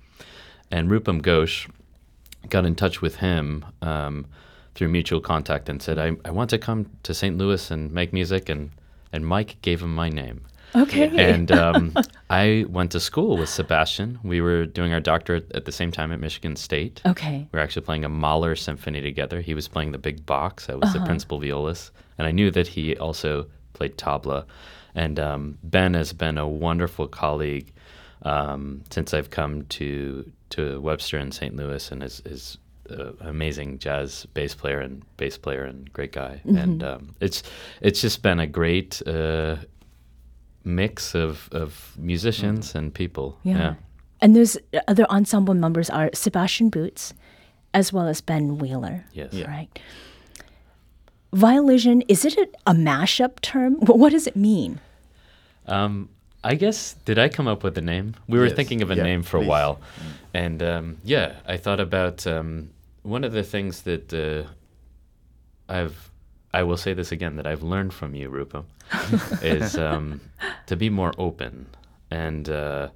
And 0.69 0.91
Rupam 0.91 1.21
Ghosh 1.23 1.67
got 2.49 2.67
in 2.67 2.75
touch 2.75 3.01
with 3.01 3.15
him 3.15 3.65
um, 3.81 4.27
through 4.77 4.89
mutual 4.89 5.19
contact 5.19 5.69
and 5.69 5.81
said, 5.81 5.97
I, 5.97 6.11
I 6.23 6.29
want 6.29 6.51
to 6.51 6.59
come 6.59 6.89
to 7.01 7.13
St. 7.13 7.35
Louis 7.35 7.71
and 7.71 7.91
make 7.91 8.13
music. 8.13 8.47
And, 8.47 8.69
and 9.11 9.25
Mike 9.25 9.57
gave 9.63 9.81
him 9.81 9.93
my 9.93 10.07
name. 10.07 10.41
Okay. 10.75 11.09
And 11.17 11.51
um, 11.63 11.95
I 12.29 12.65
went 12.69 12.91
to 12.91 12.99
school 12.99 13.37
with 13.37 13.49
Sebastian. 13.49 14.19
We 14.23 14.39
were 14.39 14.67
doing 14.67 14.93
our 14.93 14.99
doctorate 14.99 15.51
at 15.55 15.65
the 15.65 15.71
same 15.71 15.91
time 15.91 16.11
at 16.11 16.19
Michigan 16.19 16.55
State. 16.55 17.01
okay. 17.07 17.47
We 17.51 17.57
were 17.57 17.63
actually 17.63 17.81
playing 17.81 18.05
a 18.05 18.09
Mahler 18.09 18.55
symphony 18.55 19.01
together. 19.01 19.41
He 19.41 19.55
was 19.55 19.67
playing 19.67 19.93
the 19.93 19.97
big 19.97 20.25
box. 20.27 20.69
I 20.69 20.75
was 20.75 20.93
the 20.93 21.03
principal 21.05 21.39
violist. 21.39 21.91
And 22.19 22.27
I 22.27 22.31
knew 22.31 22.51
that 22.51 22.67
he 22.67 22.95
also 22.97 23.47
played 23.73 23.97
tabla. 23.97 24.45
And 24.93 25.19
um, 25.19 25.57
Ben 25.63 25.95
has 25.95 26.13
been 26.13 26.37
a 26.37 26.47
wonderful 26.47 27.07
colleague 27.07 27.73
um, 28.21 28.83
since 28.91 29.13
I've 29.13 29.31
come 29.31 29.65
to 29.65 30.31
to 30.49 30.79
Webster 30.79 31.17
in 31.17 31.31
St. 31.31 31.55
Louis 31.55 31.91
and 31.91 32.01
is, 32.01 32.21
is 32.23 32.57
uh, 32.91 33.11
amazing 33.29 33.79
jazz 33.79 34.25
bass 34.33 34.55
player 34.55 34.79
and 34.79 35.03
bass 35.17 35.37
player 35.37 35.63
and 35.63 35.91
great 35.93 36.11
guy. 36.11 36.41
And 36.45 36.83
um, 36.83 37.15
it's 37.19 37.43
it's 37.81 38.01
just 38.01 38.21
been 38.21 38.39
a 38.39 38.47
great 38.47 39.01
uh, 39.07 39.55
mix 40.63 41.15
of, 41.15 41.49
of 41.51 41.93
musicians 41.97 42.75
and 42.75 42.93
people. 42.93 43.37
Yeah. 43.43 43.75
And 44.21 44.35
those 44.35 44.57
other 44.87 45.05
ensemble 45.09 45.53
members 45.53 45.89
are 45.89 46.09
Sebastian 46.13 46.69
Boots, 46.69 47.13
as 47.73 47.93
well 47.93 48.07
as 48.07 48.21
Ben 48.21 48.57
Wheeler. 48.57 49.05
Yes. 49.13 49.33
Right. 49.33 49.69
Violision, 51.33 52.01
is 52.07 52.25
it 52.25 52.37
a, 52.37 52.47
a 52.71 52.73
mashup 52.73 53.39
term? 53.41 53.75
What 53.75 54.11
does 54.11 54.27
it 54.27 54.35
mean? 54.35 54.79
Um, 55.67 56.09
I 56.43 56.55
guess 56.55 56.95
did 57.05 57.19
I 57.19 57.27
come 57.29 57.47
up 57.47 57.63
with 57.63 57.77
a 57.77 57.81
name? 57.81 58.15
We 58.27 58.39
were 58.39 58.45
Yes. 58.47 58.55
thinking 58.55 58.81
of 58.81 58.89
a 58.91 58.95
Yeah, 58.95 59.03
name 59.03 59.23
for 59.23 59.37
please. 59.39 59.45
a 59.45 59.49
while, 59.49 59.79
and 60.33 60.63
um, 60.63 60.97
yeah, 61.03 61.33
I 61.45 61.57
thought 61.57 61.79
about 61.81 62.25
um, 62.25 62.69
one 63.07 63.23
of 63.23 63.31
the 63.31 63.43
things 63.43 63.81
that 63.83 64.13
uh, 64.13 64.49
I've. 65.71 66.11
I 66.53 66.63
will 66.63 66.77
say 66.77 66.93
this 66.93 67.11
again 67.11 67.35
that 67.35 67.45
I've 67.45 67.61
learned 67.61 67.93
from 67.93 68.15
you, 68.15 68.29
Rupa, 68.29 68.63
is 69.41 69.77
um, 69.77 70.21
to 70.65 70.75
be 70.75 70.89
more 70.89 71.13
open, 71.17 71.67
and 72.09 72.49
uh, 72.49 72.89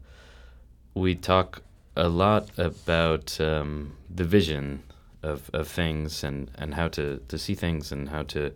we 0.93 1.15
talk 1.15 1.61
a 1.95 2.07
lot 2.07 2.49
about 2.57 3.39
um, 3.39 3.93
the 4.09 4.23
vision 4.23 4.83
of, 5.21 5.49
of 5.53 5.67
things 5.67 6.23
and, 6.23 6.49
and 6.55 6.73
how 6.75 6.87
to, 6.87 7.21
to 7.27 7.37
see 7.37 7.53
things 7.53 7.91
and 7.91 8.09
how 8.09 8.23
to 8.23 8.51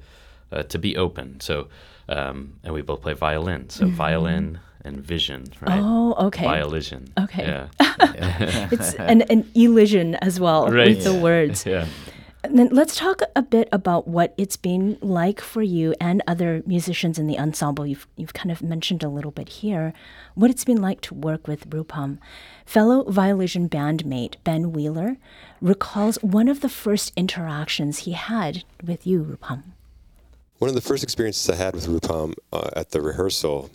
uh, 0.51 0.63
to 0.63 0.79
be 0.79 0.95
open. 0.95 1.39
So, 1.39 1.67
um, 2.07 2.59
and 2.63 2.74
we 2.74 2.81
both 2.81 3.01
play 3.01 3.13
violin. 3.13 3.69
So 3.69 3.88
violin 3.88 4.59
and 4.85 4.97
vision, 4.97 5.45
right? 5.61 5.79
Oh, 5.83 6.13
okay. 6.27 6.43
Violision. 6.43 7.11
Okay. 7.19 7.43
Yeah. 7.45 7.67
It's 8.71 8.93
an, 8.95 9.21
an 9.23 9.49
elision 9.55 10.15
as 10.15 10.39
well 10.39 10.67
Right. 10.69 10.95
with 10.95 11.03
the 11.03 11.13
words. 11.13 11.65
yeah. 11.73 11.87
And 12.43 12.59
then 12.59 12.69
let's 12.71 12.95
talk 12.95 13.21
a 13.35 13.41
bit 13.41 13.67
about 13.71 14.07
what 14.07 14.35
it's 14.37 14.55
been 14.55 15.00
like 15.01 15.41
for 15.41 15.63
you 15.63 15.95
and 16.00 16.21
other 16.27 16.61
musicians 16.67 17.17
in 17.17 17.25
the 17.25 17.39
ensemble. 17.39 17.87
You've, 17.87 18.05
you've 18.17 18.35
kind 18.35 18.51
of 18.51 18.61
mentioned 18.61 19.01
a 19.03 19.09
little 19.09 19.31
bit 19.31 19.50
here 19.50 19.93
what 20.35 20.51
it's 20.51 20.63
been 20.63 20.79
like 20.79 21.01
to 21.01 21.15
work 21.15 21.48
with 21.48 21.67
Rupam. 21.71 22.19
Fellow 22.63 23.03
Violision 23.09 23.67
bandmate 23.67 24.35
Ben 24.43 24.71
Wheeler 24.74 25.17
recalls 25.59 26.17
one 26.21 26.48
of 26.48 26.59
the 26.61 26.69
first 26.69 27.11
interactions 27.15 28.00
he 28.00 28.11
had 28.11 28.63
with 28.83 29.07
you, 29.07 29.24
Rupam. 29.24 29.63
One 30.59 30.69
of 30.69 30.75
the 30.75 30.81
first 30.81 31.03
experiences 31.03 31.50
I 31.50 31.55
had 31.55 31.74
with 31.74 31.87
Rupam 31.87 32.35
uh, 32.53 32.69
at 32.75 32.91
the 32.91 33.01
rehearsal 33.01 33.71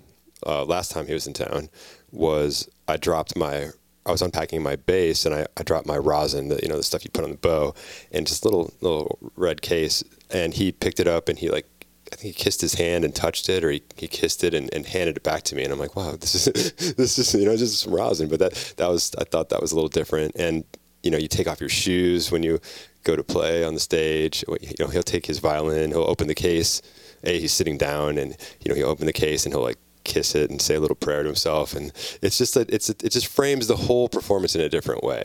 uh, 0.46 0.64
last 0.64 0.90
time 0.90 1.07
he 1.07 1.12
was 1.12 1.26
in 1.26 1.33
town 1.33 1.68
was 2.12 2.68
I 2.88 2.96
dropped 2.96 3.37
my 3.37 3.70
I 4.07 4.12
was 4.12 4.22
unpacking 4.22 4.62
my 4.62 4.76
bass 4.76 5.26
and 5.26 5.35
I, 5.35 5.46
I 5.57 5.62
dropped 5.62 5.87
my 5.87 5.98
rosin, 5.98 6.48
the, 6.48 6.59
you 6.62 6.68
know, 6.68 6.76
the 6.76 6.83
stuff 6.83 7.05
you 7.05 7.11
put 7.11 7.24
on 7.24 7.31
the 7.31 7.37
bow, 7.37 7.74
in 8.11 8.24
just 8.24 8.44
little 8.44 8.72
little 8.81 9.18
red 9.37 9.62
case, 9.62 10.03
and 10.31 10.55
he 10.55 10.72
picked 10.72 11.00
it 11.00 11.07
up 11.07 11.29
and 11.29 11.38
he 11.38 11.50
like 11.50 11.66
I 12.12 12.16
think 12.16 12.35
he 12.35 12.42
kissed 12.44 12.61
his 12.61 12.74
hand 12.74 13.05
and 13.05 13.14
touched 13.14 13.48
it, 13.48 13.62
or 13.62 13.70
he, 13.70 13.83
he 13.96 14.09
kissed 14.09 14.42
it 14.42 14.53
and, 14.53 14.72
and 14.74 14.85
handed 14.87 15.16
it 15.16 15.22
back 15.22 15.42
to 15.44 15.55
me, 15.55 15.62
and 15.62 15.72
I'm 15.72 15.79
like, 15.79 15.94
wow, 15.94 16.16
this 16.16 16.35
is 16.35 16.72
this 16.96 17.18
is 17.18 17.35
you 17.35 17.44
know 17.44 17.57
just 17.57 17.81
some 17.81 17.94
rosin, 17.94 18.29
but 18.29 18.38
that 18.40 18.74
that 18.79 18.88
was 18.88 19.14
I 19.18 19.24
thought 19.24 19.50
that 19.50 19.61
was 19.61 19.72
a 19.72 19.74
little 19.74 19.88
different, 19.88 20.35
and 20.37 20.64
you 21.03 21.11
know 21.11 21.18
you 21.18 21.29
take 21.29 21.46
off 21.46 21.61
your 21.61 21.68
shoes 21.68 22.33
when 22.33 22.42
you 22.42 22.59
go 23.05 23.16
to 23.16 23.22
play 23.22 23.64
on 23.64 23.74
the 23.74 23.81
stage, 23.81 24.44
you 24.48 24.74
know 24.79 24.88
he'll 24.88 25.03
take 25.03 25.26
his 25.26 25.38
violin, 25.38 25.90
he'll 25.90 26.03
open 26.03 26.26
the 26.26 26.35
case, 26.35 26.83
a 27.22 27.38
he's 27.38 27.53
sitting 27.53 27.79
down, 27.79 28.18
and 28.18 28.37
you 28.64 28.70
know 28.70 28.74
he'll 28.74 28.88
open 28.88 29.07
the 29.07 29.12
case 29.12 29.44
and 29.44 29.55
he'll 29.55 29.62
like 29.62 29.79
kiss 30.11 30.35
it 30.35 30.51
and 30.51 30.61
say 30.61 30.75
a 30.75 30.81
little 30.81 30.96
prayer 30.96 31.23
to 31.23 31.29
himself, 31.29 31.75
and 31.75 31.92
it's 32.20 32.38
just 32.38 32.55
that 32.55 32.70
it's 32.70 32.90
it 32.90 33.11
just 33.11 33.27
frames 33.27 33.66
the 33.66 33.77
whole 33.77 34.09
performance 34.09 34.55
in 34.55 34.61
a 34.61 34.68
different 34.68 35.05
way. 35.05 35.25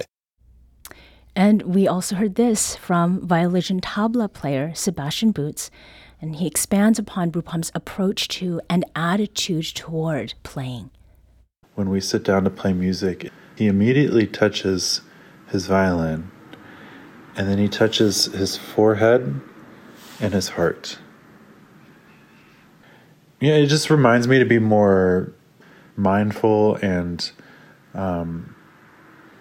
And 1.35 1.63
we 1.63 1.87
also 1.87 2.15
heard 2.15 2.35
this 2.35 2.75
from 2.75 3.27
violin 3.27 3.81
tabla 3.81 4.31
player 4.31 4.73
Sebastian 4.73 5.31
Boots, 5.31 5.69
and 6.21 6.37
he 6.37 6.47
expands 6.47 6.97
upon 6.97 7.31
Rupam's 7.31 7.71
approach 7.75 8.27
to 8.39 8.61
and 8.69 8.85
attitude 8.95 9.75
toward 9.75 10.33
playing. 10.43 10.91
When 11.73 11.89
we 11.89 11.99
sit 11.99 12.23
down 12.23 12.45
to 12.45 12.49
play 12.49 12.71
music, 12.71 13.31
he 13.57 13.67
immediately 13.67 14.27
touches 14.27 15.01
his 15.49 15.67
violin 15.67 16.31
and 17.35 17.49
then 17.49 17.57
he 17.57 17.67
touches 17.67 18.25
his 18.25 18.55
forehead 18.55 19.41
and 20.19 20.33
his 20.33 20.49
heart. 20.49 20.97
Yeah, 23.45 23.57
it 23.57 23.67
just 23.67 23.91
reminds 23.91 24.27
me 24.27 24.39
to 24.39 24.45
be 24.45 24.57
more 24.57 25.31
mindful 25.95 26.77
and 26.77 27.29
um, 27.93 28.55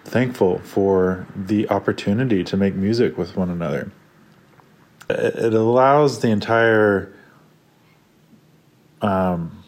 thankful 0.03 0.59
for 0.59 1.25
the 1.35 1.67
opportunity 1.71 2.43
to 2.43 2.55
make 2.55 2.75
music 2.75 3.17
with 3.17 3.35
one 3.35 3.49
another. 3.49 3.91
It, 5.09 5.55
allows 5.55 6.19
the 6.19 6.27
entire 6.27 7.11
um, 9.01 9.63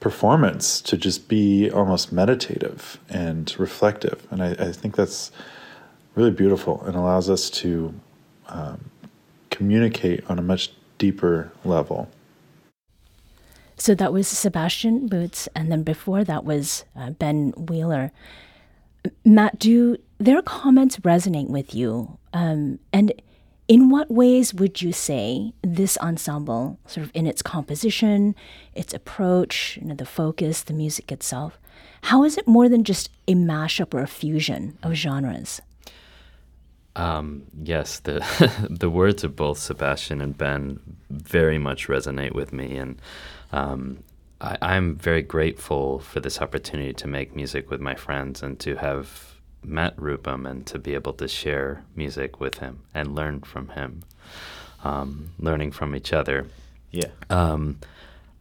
performance 0.00 0.80
to 0.80 0.96
just 0.96 1.28
be 1.28 1.70
almost 1.70 2.10
meditative 2.10 2.98
and 3.08 3.54
reflective. 3.60 4.26
And 4.32 4.42
I, 4.42 4.56
I 4.58 4.72
think 4.72 4.96
that's 4.96 5.30
really 6.16 6.32
beautiful 6.32 6.82
and 6.82 6.96
allows 6.96 7.30
us 7.30 7.48
to 7.50 7.94
um, 8.48 8.90
communicate 9.50 10.28
on 10.28 10.40
a 10.40 10.42
much 10.42 10.72
deeper 10.98 11.52
level. 11.64 12.10
So 13.76 13.94
that 13.94 14.12
was 14.12 14.26
Sebastian 14.26 15.06
Boots, 15.06 15.48
and 15.54 15.70
then 15.70 15.82
before 15.82 16.24
that 16.24 16.44
was 16.44 16.84
uh, 16.96 17.10
Ben 17.10 17.52
Wheeler. 17.56 18.10
Matt, 19.24 19.58
do 19.58 19.96
their 20.18 20.40
comments 20.42 20.96
resonate 20.98 21.50
with 21.50 21.74
you? 21.74 22.18
Um, 22.32 22.78
and 22.92 23.12
in 23.68 23.90
what 23.90 24.10
ways 24.10 24.54
would 24.54 24.80
you 24.80 24.92
say 24.92 25.52
this 25.62 25.98
ensemble, 25.98 26.78
sort 26.86 27.04
of 27.04 27.12
in 27.14 27.26
its 27.26 27.42
composition, 27.42 28.34
its 28.74 28.94
approach, 28.94 29.78
you 29.80 29.88
know, 29.88 29.94
the 29.94 30.06
focus, 30.06 30.62
the 30.62 30.72
music 30.72 31.10
itself, 31.12 31.58
how 32.02 32.24
is 32.24 32.38
it 32.38 32.46
more 32.46 32.68
than 32.68 32.84
just 32.84 33.10
a 33.26 33.34
mashup 33.34 33.92
or 33.92 34.00
a 34.00 34.06
fusion 34.06 34.78
of 34.82 34.94
genres? 34.94 35.60
Um, 36.94 37.42
yes, 37.62 37.98
the 38.00 38.24
the 38.70 38.88
words 38.88 39.22
of 39.22 39.36
both 39.36 39.58
Sebastian 39.58 40.20
and 40.20 40.36
Ben 40.36 40.80
very 41.10 41.58
much 41.58 41.88
resonate 41.88 42.32
with 42.32 42.52
me, 42.52 42.76
and 42.76 43.00
um, 43.52 44.02
I, 44.40 44.58
I'm 44.60 44.96
very 44.96 45.22
grateful 45.22 45.98
for 46.00 46.20
this 46.20 46.40
opportunity 46.40 46.92
to 46.94 47.06
make 47.06 47.34
music 47.34 47.70
with 47.70 47.80
my 47.80 47.94
friends 47.94 48.42
and 48.42 48.58
to 48.60 48.76
have 48.76 49.36
met 49.62 49.96
Rupam 49.96 50.48
and 50.48 50.66
to 50.66 50.78
be 50.78 50.94
able 50.94 51.12
to 51.14 51.28
share 51.28 51.84
music 51.94 52.40
with 52.40 52.58
him 52.58 52.80
and 52.94 53.14
learn 53.14 53.40
from 53.40 53.68
him, 53.70 54.02
um, 54.84 55.30
learning 55.38 55.72
from 55.72 55.94
each 55.94 56.12
other. 56.12 56.46
Yeah. 56.90 57.08
Um, 57.30 57.78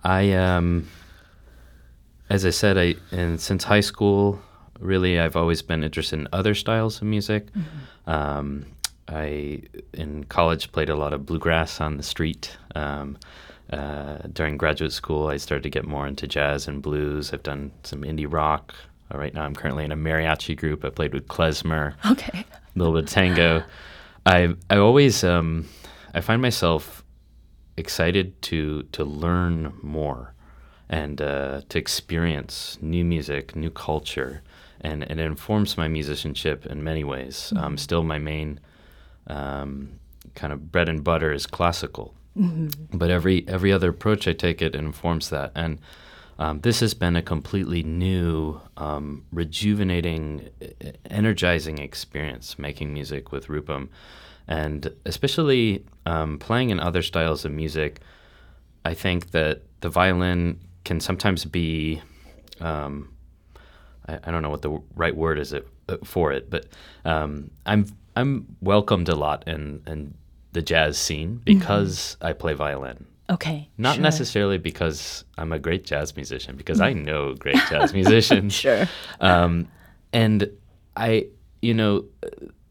I, 0.04 0.34
um, 0.34 0.88
as 2.30 2.46
I 2.46 2.52
said, 2.52 2.78
I 2.78 2.96
and 3.12 3.40
since 3.40 3.64
high 3.64 3.82
school, 3.82 4.40
really, 4.80 5.20
I've 5.20 5.36
always 5.36 5.62
been 5.62 5.84
interested 5.84 6.20
in 6.20 6.28
other 6.32 6.54
styles 6.54 6.98
of 6.98 7.08
music. 7.08 7.48
Um, 8.06 8.66
I 9.08 9.64
in 9.94 10.24
college 10.26 10.72
played 10.72 10.90
a 10.90 10.96
lot 10.96 11.14
of 11.14 11.26
bluegrass 11.26 11.82
on 11.82 11.98
the 11.98 12.04
street, 12.04 12.58
um, 12.76 13.18
uh, 13.72 14.18
during 14.32 14.58
graduate 14.58 14.92
school, 14.92 15.28
I 15.28 15.38
started 15.38 15.64
to 15.64 15.70
get 15.70 15.86
more 15.86 16.08
into 16.08 16.28
jazz 16.28 16.68
and 16.68 16.82
blues. 16.82 17.34
I've 17.34 17.44
done 17.44 17.72
some 17.84 18.02
indie 18.02 18.32
rock. 18.32 18.74
Uh, 19.14 19.18
right 19.18 19.34
now, 19.34 19.44
I'm 19.44 19.56
currently 19.56 19.86
in 19.86 19.92
a 19.92 19.98
mariachi 19.98 20.56
group. 20.56 20.86
I 20.86 20.90
played 20.90 21.14
with 21.14 21.28
klezmer. 21.28 21.96
Okay. 22.06 22.46
A 22.46 22.80
little 22.80 22.94
bit 22.94 23.06
of 23.06 23.10
tango. 23.10 23.64
I 24.26 24.54
I 24.70 24.78
always 24.78 25.24
um, 25.24 25.66
I 26.14 26.20
find 26.20 26.42
myself 26.42 27.06
excited 27.78 28.42
to 28.44 28.84
to 28.92 29.06
learn 29.06 29.74
more 29.82 30.34
and 30.90 31.22
uh, 31.22 31.62
to 31.70 31.80
experience 31.80 32.78
new 32.82 33.04
music, 33.04 33.56
new 33.56 33.70
culture, 33.70 34.42
and, 34.82 35.10
and 35.10 35.20
it 35.20 35.24
informs 35.24 35.78
my 35.78 35.88
musicianship 35.88 36.66
in 36.66 36.84
many 36.84 37.04
ways. 37.04 37.52
Um, 37.56 37.78
still, 37.78 38.04
my 38.04 38.20
main 38.20 38.60
um, 39.28 40.00
kind 40.36 40.54
of 40.54 40.72
bread 40.72 40.90
and 40.90 41.04
butter 41.04 41.32
is 41.32 41.48
classical, 41.48 42.14
but 42.36 43.10
every 43.10 43.48
every 43.48 43.72
other 43.72 43.90
approach 43.90 44.28
I 44.28 44.34
take 44.34 44.62
it 44.62 44.76
informs 44.76 45.30
that. 45.30 45.52
And 45.56 45.80
um, 46.38 46.60
this 46.62 46.82
has 46.82 46.94
been 46.94 47.16
a 47.16 47.22
completely 47.22 47.82
new, 47.84 48.60
um, 48.76 49.24
rejuvenating, 49.32 50.50
energizing 51.10 51.78
experience 51.78 52.60
making 52.60 52.94
music 52.94 53.32
with 53.32 53.48
Rupam, 53.48 53.88
and 54.48 54.94
especially 55.06 55.86
um, 56.06 56.38
playing 56.38 56.72
in 56.72 56.80
other 56.80 57.02
styles 57.02 57.46
of 57.46 57.52
music. 57.52 58.02
I 58.84 58.94
think 58.94 59.32
that 59.32 59.62
the 59.80 59.90
violin 59.90 60.60
can 60.84 61.00
sometimes 61.00 61.46
be, 61.46 62.02
um, 62.60 63.14
I, 64.08 64.20
I 64.26 64.32
don't 64.32 64.44
know 64.44 64.50
what 64.50 64.62
the 64.62 64.82
right 64.94 65.16
word 65.16 65.40
is 65.40 65.54
it, 65.54 65.68
uh, 65.88 65.98
for 66.04 66.34
it, 66.34 66.50
but 66.50 66.68
um, 67.06 67.50
I'm 67.66 67.86
I'm 68.18 68.58
welcomed 68.62 69.08
a 69.10 69.16
lot 69.16 69.48
in 69.48 69.82
in 69.88 70.16
the 70.56 70.62
jazz 70.62 70.98
scene 70.98 71.42
because 71.44 72.18
I 72.22 72.34
play 72.34 72.54
violin. 72.54 73.06
Okay. 73.30 73.70
Not 73.78 73.96
sure. 73.96 74.04
necessarily 74.04 74.58
because 74.58 75.26
I'm 75.38 75.52
a 75.52 75.60
great 75.60 75.84
jazz 75.84 76.16
musician, 76.16 76.56
because 76.56 76.80
I 76.80 76.94
know 76.94 77.36
great 77.36 77.60
jazz 77.70 77.94
musicians. 78.02 78.54
Sure. 78.54 78.88
Um, 79.20 79.68
and 80.14 80.50
I, 80.96 81.28
you 81.62 81.74
know, 81.74 82.06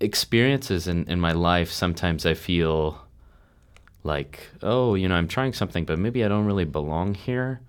experiences 0.00 0.88
in, 0.88 1.04
in 1.08 1.20
my 1.20 1.32
life, 1.32 1.70
sometimes 1.70 2.24
I 2.24 2.34
feel 2.34 2.98
like, 4.02 4.48
oh, 4.62 4.94
you 4.94 5.08
know, 5.08 5.14
I'm 5.14 5.28
trying 5.28 5.52
something, 5.52 5.84
but 5.84 5.98
maybe 5.98 6.24
I 6.24 6.28
don't 6.28 6.46
really 6.46 6.64
belong 6.64 7.14
here. 7.14 7.60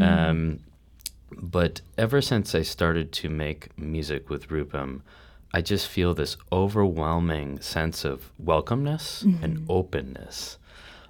Um, 0.00 0.60
but 1.32 1.80
ever 1.96 2.20
since 2.20 2.54
I 2.54 2.62
started 2.62 3.12
to 3.12 3.28
make 3.28 3.76
music 3.78 4.30
with 4.30 4.48
Rupam, 4.48 5.00
I 5.52 5.62
just 5.62 5.88
feel 5.88 6.14
this 6.14 6.36
overwhelming 6.52 7.60
sense 7.60 8.04
of 8.04 8.30
welcomeness 8.42 9.22
and 9.42 9.66
openness. 9.68 10.58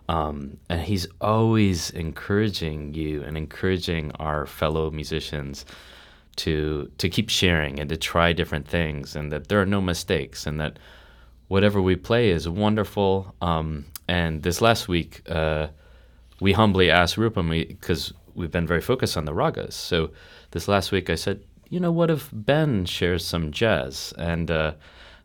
Um, 0.08 0.58
and 0.70 0.80
he's 0.80 1.06
always 1.20 1.90
encouraging 1.90 2.94
you 2.94 3.22
and 3.24 3.36
encouraging 3.36 4.12
our 4.12 4.46
fellow 4.46 4.90
musicians 4.90 5.66
to 6.36 6.90
to 6.98 7.08
keep 7.08 7.28
sharing 7.28 7.80
and 7.80 7.88
to 7.90 7.96
try 7.96 8.32
different 8.32 8.66
things, 8.68 9.16
and 9.16 9.32
that 9.32 9.48
there 9.48 9.60
are 9.60 9.66
no 9.66 9.80
mistakes, 9.80 10.46
and 10.46 10.60
that 10.60 10.78
whatever 11.48 11.82
we 11.82 11.96
play 11.96 12.30
is 12.30 12.48
wonderful. 12.48 13.34
Um, 13.42 13.86
and 14.06 14.42
this 14.42 14.60
last 14.60 14.88
week, 14.88 15.22
uh, 15.28 15.68
we 16.40 16.52
humbly 16.52 16.90
asked 16.90 17.16
Rupam 17.16 17.50
because 17.68 18.12
we've 18.34 18.52
been 18.52 18.66
very 18.66 18.80
focused 18.80 19.16
on 19.16 19.24
the 19.24 19.32
ragas. 19.32 19.72
So 19.72 20.10
this 20.52 20.68
last 20.68 20.92
week, 20.92 21.10
I 21.10 21.16
said, 21.16 21.42
you 21.68 21.80
know, 21.80 21.92
what 21.92 22.10
if 22.10 22.30
Ben 22.32 22.84
shares 22.86 23.24
some 23.24 23.50
jazz? 23.52 24.12
And 24.18 24.50
uh, 24.50 24.72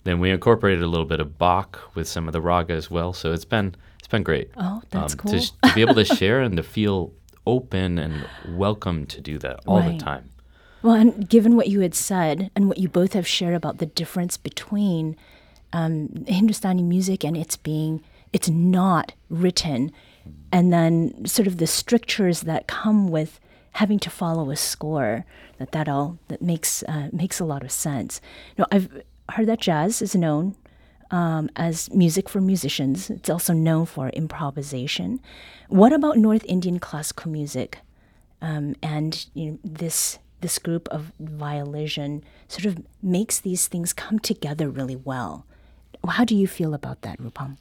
then 0.04 0.20
we 0.20 0.30
incorporated 0.32 0.82
a 0.84 0.88
little 0.88 1.06
bit 1.06 1.20
of 1.20 1.38
Bach 1.38 1.80
with 1.96 2.08
some 2.08 2.28
of 2.28 2.34
the 2.34 2.42
raga 2.42 2.74
as 2.74 2.90
well. 2.92 3.14
So 3.14 3.32
it's 3.32 3.46
been 3.46 3.76
it's 4.00 4.08
been 4.08 4.24
great. 4.24 4.52
Oh, 4.58 4.82
that's 4.90 5.14
um, 5.14 5.20
cool. 5.20 5.32
To, 5.40 5.40
to 5.64 5.74
be 5.74 5.82
able 5.82 5.96
to 5.96 6.06
share 6.18 6.42
and 6.42 6.58
to 6.58 6.64
feel 6.64 7.14
open 7.48 7.98
and 7.98 8.26
welcome 8.50 9.06
to 9.08 9.22
do 9.22 9.38
that 9.40 9.60
all 9.66 9.80
Right. 9.80 9.98
the 9.98 10.04
time. 10.04 10.30
Well, 10.82 10.96
and 10.96 11.30
given 11.30 11.56
what 11.56 11.68
you 11.70 11.80
had 11.80 11.96
said 11.96 12.52
and 12.56 12.68
what 12.68 12.78
you 12.78 12.90
both 12.90 13.14
have 13.14 13.26
shared 13.28 13.56
about 13.56 13.78
the 13.78 13.86
difference 13.86 14.36
between 14.36 15.16
um, 15.72 16.26
Hindustani 16.28 16.84
music 16.84 17.24
and 17.24 17.38
it's 17.38 17.56
being, 17.56 18.04
it's 18.34 18.50
not 18.50 19.14
written, 19.30 19.92
and 20.52 20.74
then 20.74 21.26
sort 21.26 21.48
of 21.48 21.58
the 21.58 21.68
strictures 21.68 22.42
that 22.42 22.68
come 22.68 23.08
with 23.08 23.40
having 23.74 24.00
to 24.00 24.10
follow 24.10 24.50
a 24.52 24.56
score, 24.56 25.26
that 25.58 25.72
that 25.72 25.88
all 25.90 26.18
that 26.28 26.42
makes 26.42 26.84
uh, 26.84 27.10
makes 27.12 27.40
a 27.40 27.46
lot 27.46 27.64
of 27.64 27.72
sense. 27.72 28.22
No, 28.58 28.66
I've 28.72 29.04
heard 29.32 29.48
that 29.48 29.62
jazz 29.62 30.02
is 30.02 30.16
known 30.16 30.56
um, 31.12 31.50
as 31.56 31.92
music 31.94 32.30
for 32.30 32.42
musicians. 32.42 33.10
It's 33.10 33.30
also 33.30 33.54
known 33.54 33.86
for 33.86 34.10
improvisation. 34.10 35.20
What 35.70 35.94
about 35.94 36.18
North 36.18 36.46
Indian 36.46 36.80
classical 36.80 37.32
music? 37.32 37.80
um, 38.42 38.76
and 38.84 39.26
you 39.34 39.52
know, 39.52 39.60
this 39.64 40.20
this 40.42 40.60
group 40.60 40.90
of 40.90 41.14
violin 41.20 42.22
sort 42.50 42.66
of 42.66 42.84
makes 43.02 43.40
these 43.40 43.68
things 43.68 43.94
come 43.94 44.20
together 44.20 44.70
really 44.70 44.98
well. 44.98 45.46
How 46.06 46.26
do 46.26 46.36
you 46.36 46.48
feel 46.48 46.74
about 46.74 47.02
that, 47.04 47.18
Rupam? 47.20 47.58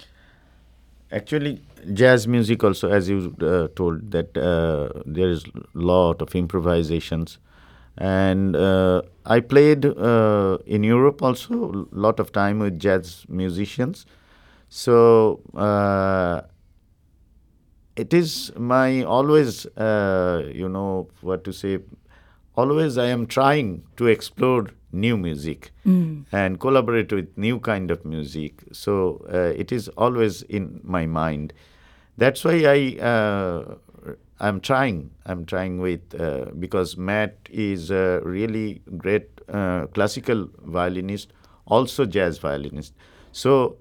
Actually, 1.13 1.61
jazz 1.93 2.27
music 2.27 2.65
also, 2.65 2.91
as 2.91 3.09
you 3.09 3.37
uh, 3.43 3.69
told, 3.77 4.11
that 4.13 4.35
uh, 4.37 4.89
there 5.05 5.29
is 5.29 5.45
lot 5.75 6.23
of 6.23 6.35
improvisations, 6.35 7.39
and 7.99 8.57
uh, 8.57 9.03
I 9.27 9.41
played 9.41 9.85
uh, 9.85 10.57
in 10.65 10.83
Europe 10.85 11.23
also 11.23 11.87
a 11.93 11.97
lot 11.97 12.19
of 12.19 12.33
time 12.33 12.61
with 12.61 12.79
jazz 12.79 13.27
musicians. 13.29 14.07
So 14.71 15.43
uh, 15.55 16.43
it 17.97 18.15
is 18.15 18.53
my 18.57 19.03
always, 19.03 19.67
uh, 19.77 20.51
you 20.53 20.69
know, 20.69 21.09
what 21.21 21.45
to 21.45 21.53
say. 21.53 21.79
Always, 22.55 22.99
I 22.99 23.07
am 23.07 23.27
trying 23.27 23.85
to 23.97 24.07
explore 24.07 24.67
new 24.93 25.17
music 25.17 25.71
and 26.33 26.61
collaborate 26.61 27.13
with 27.13 27.37
new 27.37 27.59
kind 27.59 27.91
of 27.91 28.05
music. 28.05 28.63
So 28.73 29.25
uh, 29.33 29.53
it 29.57 29.73
is 29.73 29.89
always 29.89 30.43
in 30.43 30.81
my 30.85 31.07
mind. 31.07 31.55
That's 32.19 32.45
why 32.45 32.63
I 32.67 33.03
uh, 33.03 33.75
I'm 34.39 34.61
trying. 34.61 35.11
I'm 35.25 35.47
trying 35.47 35.79
with 35.81 36.15
uh, 36.21 36.47
because 36.59 36.97
Matt 36.99 37.37
is 37.51 37.91
a 37.91 38.21
really 38.23 38.83
great 38.99 39.29
uh, 39.49 39.87
classical 39.87 40.51
violinist, 40.63 41.33
also 41.67 42.05
jazz 42.05 42.37
violinist. 42.39 42.93
So 43.33 43.79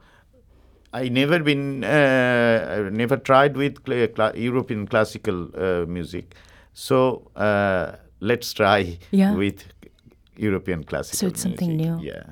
I 0.93 1.09
never 1.09 1.39
been 1.39 1.83
uh, 1.83 2.85
I 2.87 2.89
never 2.89 3.17
tried 3.17 3.57
with 3.57 3.83
cla- 3.83 4.07
cla- 4.07 4.33
European 4.35 4.87
classical 4.87 5.49
uh, 5.55 5.85
music. 5.87 6.35
So 6.73 7.29
uh, 7.35 7.97
let's 8.21 8.53
try 8.53 8.97
Yeah. 9.11 9.35
with 9.35 9.65
European 10.37 10.83
classical. 10.83 11.17
So 11.17 11.27
it's 11.27 11.41
something 11.41 11.75
new. 11.75 11.99
Yeah. 12.01 12.23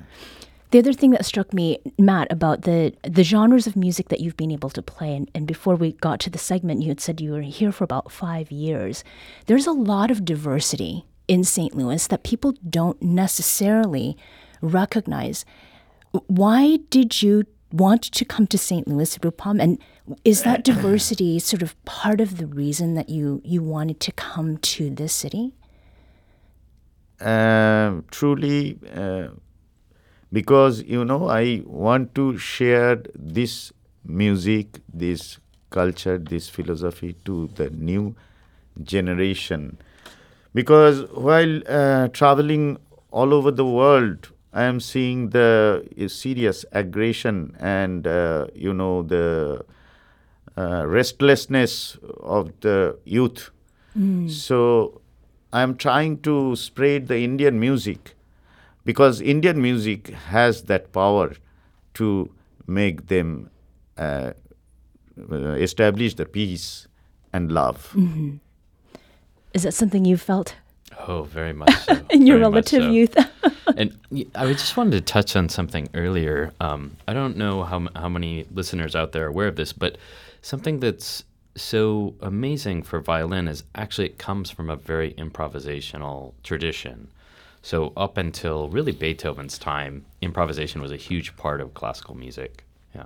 The 0.70 0.78
other 0.78 0.92
thing 0.92 1.10
that 1.10 1.24
struck 1.26 1.52
me, 1.52 1.78
Matt, 1.98 2.30
about 2.30 2.62
the 2.62 2.92
the 3.02 3.24
genres 3.24 3.66
of 3.66 3.74
music 3.74 4.08
that 4.08 4.20
you've 4.20 4.36
been 4.36 4.52
able 4.52 4.70
to 4.70 4.82
play, 4.82 5.16
and, 5.16 5.28
and 5.34 5.46
before 5.46 5.74
we 5.74 5.92
got 5.92 6.20
to 6.20 6.30
the 6.30 6.38
segment, 6.38 6.80
you 6.82 6.88
had 6.88 7.00
said 7.00 7.20
you 7.20 7.32
were 7.32 7.42
here 7.42 7.72
for 7.72 7.84
about 7.84 8.12
five 8.12 8.52
years. 8.52 9.02
There's 9.46 9.66
a 9.66 9.72
lot 9.72 10.10
of 10.12 10.24
diversity 10.24 11.04
in 11.26 11.42
St. 11.44 11.74
Louis 11.74 12.06
that 12.06 12.22
people 12.22 12.54
don't 12.68 13.00
necessarily 13.02 14.16
recognize. 14.62 15.44
Why 16.28 16.78
did 16.90 17.20
you 17.22 17.44
want 17.72 18.02
to 18.02 18.24
come 18.24 18.46
to 18.48 18.58
St. 18.58 18.86
Louis, 18.88 19.18
Rupam? 19.18 19.60
And 19.60 19.78
is 20.24 20.42
that 20.42 20.64
diversity 20.72 21.38
sort 21.40 21.62
of 21.62 21.74
part 21.84 22.20
of 22.20 22.36
the 22.36 22.46
reason 22.46 22.94
that 22.94 23.08
you 23.08 23.40
you 23.44 23.60
wanted 23.62 23.98
to 24.00 24.12
come 24.12 24.56
to 24.58 24.90
this 24.90 25.12
city? 25.12 25.52
Uh, 27.20 28.00
truly 28.10 28.78
uh, 28.94 29.28
because 30.32 30.82
you 30.82 31.04
know 31.04 31.28
I 31.28 31.62
want 31.66 32.14
to 32.14 32.38
share 32.38 33.02
this 33.14 33.72
music, 34.04 34.80
this 34.92 35.38
culture, 35.70 36.18
this 36.18 36.48
philosophy 36.48 37.14
to 37.24 37.48
the 37.54 37.70
new 37.70 38.14
generation. 38.82 39.78
Because 40.54 41.02
while 41.12 41.60
uh, 41.68 42.08
traveling 42.08 42.78
all 43.10 43.32
over 43.34 43.50
the 43.50 43.64
world, 43.66 44.28
I 44.52 44.64
am 44.64 44.80
seeing 44.80 45.30
the 45.30 45.86
uh, 46.00 46.08
serious 46.08 46.64
aggression 46.72 47.56
and 47.60 48.06
uh, 48.06 48.46
you 48.54 48.74
know 48.74 49.02
the 49.02 49.64
uh, 50.56 50.86
restlessness 50.86 51.96
of 52.20 52.52
the 52.60 52.98
youth. 53.04 53.50
So 54.26 54.99
I'm 55.52 55.76
trying 55.76 56.18
to 56.22 56.54
spread 56.56 57.08
the 57.08 57.18
Indian 57.18 57.58
music 57.58 58.14
because 58.84 59.20
Indian 59.20 59.60
music 59.60 60.08
has 60.08 60.62
that 60.64 60.92
power 60.92 61.32
to 61.94 62.30
make 62.66 63.08
them 63.08 63.50
uh, 63.98 64.32
uh, 65.30 65.36
establish 65.58 66.14
the 66.14 66.24
peace 66.24 66.86
and 67.32 67.50
love. 67.52 67.94
Is 69.52 69.64
that 69.64 69.74
something 69.74 70.04
you 70.04 70.16
felt 70.16 70.54
Oh, 71.06 71.22
very 71.22 71.52
much 71.52 71.72
so. 71.86 71.98
in 72.10 72.26
your 72.26 72.38
very 72.38 72.50
much 72.50 72.72
relative 72.72 72.82
so. 72.82 72.90
youth? 72.90 73.16
and 73.76 73.96
I 74.34 74.52
just 74.52 74.76
wanted 74.76 74.92
to 74.92 75.00
touch 75.00 75.36
on 75.36 75.48
something 75.48 75.88
earlier. 75.94 76.52
Um, 76.60 76.96
I 77.08 77.12
don't 77.14 77.36
know 77.36 77.62
how 77.64 77.88
how 77.94 78.08
many 78.08 78.46
listeners 78.52 78.94
out 78.94 79.12
there 79.12 79.24
are 79.24 79.28
aware 79.28 79.48
of 79.48 79.56
this, 79.56 79.72
but 79.72 79.98
something 80.42 80.80
that's 80.80 81.24
so 81.56 82.14
amazing 82.20 82.82
for 82.82 83.00
violin 83.00 83.48
is 83.48 83.64
actually 83.74 84.06
it 84.06 84.18
comes 84.18 84.50
from 84.50 84.70
a 84.70 84.76
very 84.76 85.12
improvisational 85.14 86.34
tradition. 86.42 87.08
So 87.62 87.92
up 87.96 88.16
until 88.16 88.68
really 88.68 88.92
Beethoven's 88.92 89.58
time, 89.58 90.06
improvisation 90.20 90.80
was 90.80 90.92
a 90.92 90.96
huge 90.96 91.36
part 91.36 91.60
of 91.60 91.74
classical 91.74 92.16
music. 92.16 92.64
Yeah. 92.94 93.04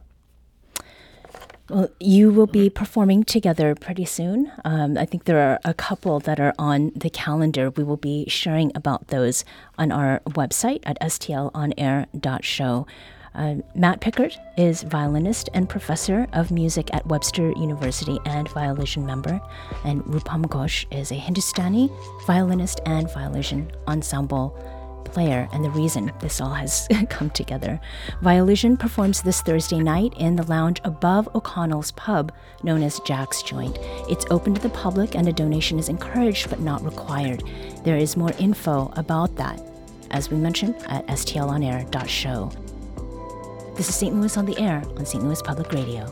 Well, 1.69 1.89
you 1.99 2.31
will 2.31 2.47
be 2.47 2.71
performing 2.71 3.25
together 3.25 3.75
pretty 3.75 4.05
soon. 4.05 4.53
Um, 4.65 4.97
I 4.97 5.07
think 5.07 5.25
there 5.25 5.41
are 5.41 5.59
a 5.65 5.75
couple 5.75 6.21
that 6.21 6.39
are 6.39 6.55
on 6.59 6.93
the 6.95 7.11
calendar. 7.11 7.71
We 7.71 7.83
will 7.83 7.97
be 7.97 8.29
sharing 8.29 8.71
about 8.75 9.09
those 9.09 9.45
on 9.77 9.91
our 9.91 10.21
website 10.27 10.83
at 10.85 11.01
stlonair.show. 11.01 12.87
Uh, 13.35 13.57
Matt 13.75 14.01
Pickard 14.01 14.37
is 14.57 14.83
violinist 14.83 15.51
and 15.55 15.69
professor 15.69 16.27
of 16.33 16.51
music 16.51 16.93
at 16.95 17.07
Webster 17.07 17.51
University 17.57 18.19
and 18.27 18.49
violin 18.49 19.05
member, 19.05 19.41
and 19.85 20.05
Rupam 20.05 20.45
Ghosh 20.47 20.87
is 20.97 21.11
a 21.11 21.17
Hindustani 21.17 21.91
violinist 22.27 22.81
and 22.87 23.13
violin 23.13 23.73
ensemble 23.89 24.57
player, 25.05 25.49
and 25.53 25.65
the 25.65 25.71
reason 25.71 26.13
this 26.21 26.41
all 26.41 26.53
has 26.53 26.89
come 27.09 27.31
together. 27.31 27.81
Violision 28.23 28.77
performs 28.77 29.23
this 29.23 29.43
Thursday 29.43 29.79
night 29.79 30.15
in 30.17 30.37
the 30.37 30.45
lounge 30.45 30.81
above 30.85 31.29
O'Connell's 31.35 31.93
pub, 31.93 32.33
known 32.63 32.83
as 32.83 33.01
Jack's 33.01 33.43
Joint. 33.43 33.79
It's 34.09 34.27
open 34.31 34.55
to 34.55 34.61
the 34.61 34.69
public, 34.71 35.15
and 35.17 35.29
a 35.29 35.33
donation 35.33 35.79
is 35.79 35.89
encouraged 35.89 36.51
but 36.51 36.61
not 36.61 36.85
required. 36.85 37.43
There 37.85 37.97
is 37.97 38.17
more 38.17 38.33
info 38.39 38.93
about 38.97 39.35
that, 39.37 39.61
as 40.11 40.31
we 40.31 40.37
mentioned, 40.37 40.77
at 40.87 41.07
stlonair.show. 41.09 42.64
This 43.77 43.89
is 43.89 43.97
St. 43.97 44.15
Louis 44.15 44.37
on 44.37 44.47
the 44.47 44.57
Air 44.59 44.83
on 44.97 45.05
St. 45.05 45.23
Louis 45.23 45.43
Public 45.43 45.73
Radio. 45.73 46.07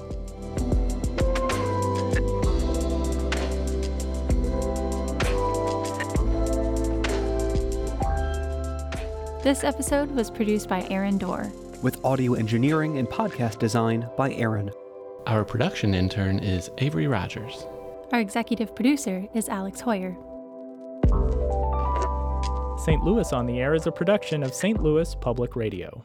This 9.42 9.62
episode 9.64 10.10
was 10.10 10.30
produced 10.30 10.68
by 10.68 10.86
Aaron 10.90 11.18
Dorr. 11.18 11.52
With 11.82 12.04
audio 12.04 12.34
engineering 12.34 12.98
and 12.98 13.08
podcast 13.08 13.58
design 13.58 14.08
by 14.16 14.32
Aaron. 14.34 14.70
Our 15.26 15.44
production 15.44 15.94
intern 15.94 16.40
is 16.40 16.68
Avery 16.78 17.06
Rogers. 17.06 17.66
Our 18.12 18.20
executive 18.20 18.74
producer 18.74 19.26
is 19.34 19.48
Alex 19.48 19.80
Heuer. 19.82 20.16
St. 22.84 23.02
Louis 23.04 23.32
on 23.32 23.46
the 23.46 23.60
Air 23.60 23.74
is 23.74 23.86
a 23.86 23.92
production 23.92 24.42
of 24.42 24.52
St. 24.52 24.82
Louis 24.82 25.14
Public 25.14 25.54
Radio. 25.54 26.04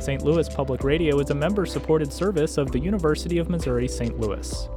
St. 0.00 0.22
Louis 0.22 0.48
Public 0.48 0.84
Radio 0.84 1.18
is 1.18 1.30
a 1.30 1.34
member 1.34 1.66
supported 1.66 2.12
service 2.12 2.56
of 2.56 2.70
the 2.72 2.78
University 2.78 3.38
of 3.38 3.50
Missouri 3.50 3.88
St. 3.88 4.18
Louis. 4.18 4.68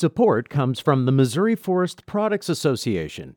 Support 0.00 0.48
comes 0.48 0.80
from 0.80 1.04
the 1.04 1.12
Missouri 1.12 1.54
Forest 1.54 2.06
Products 2.06 2.48
Association, 2.48 3.36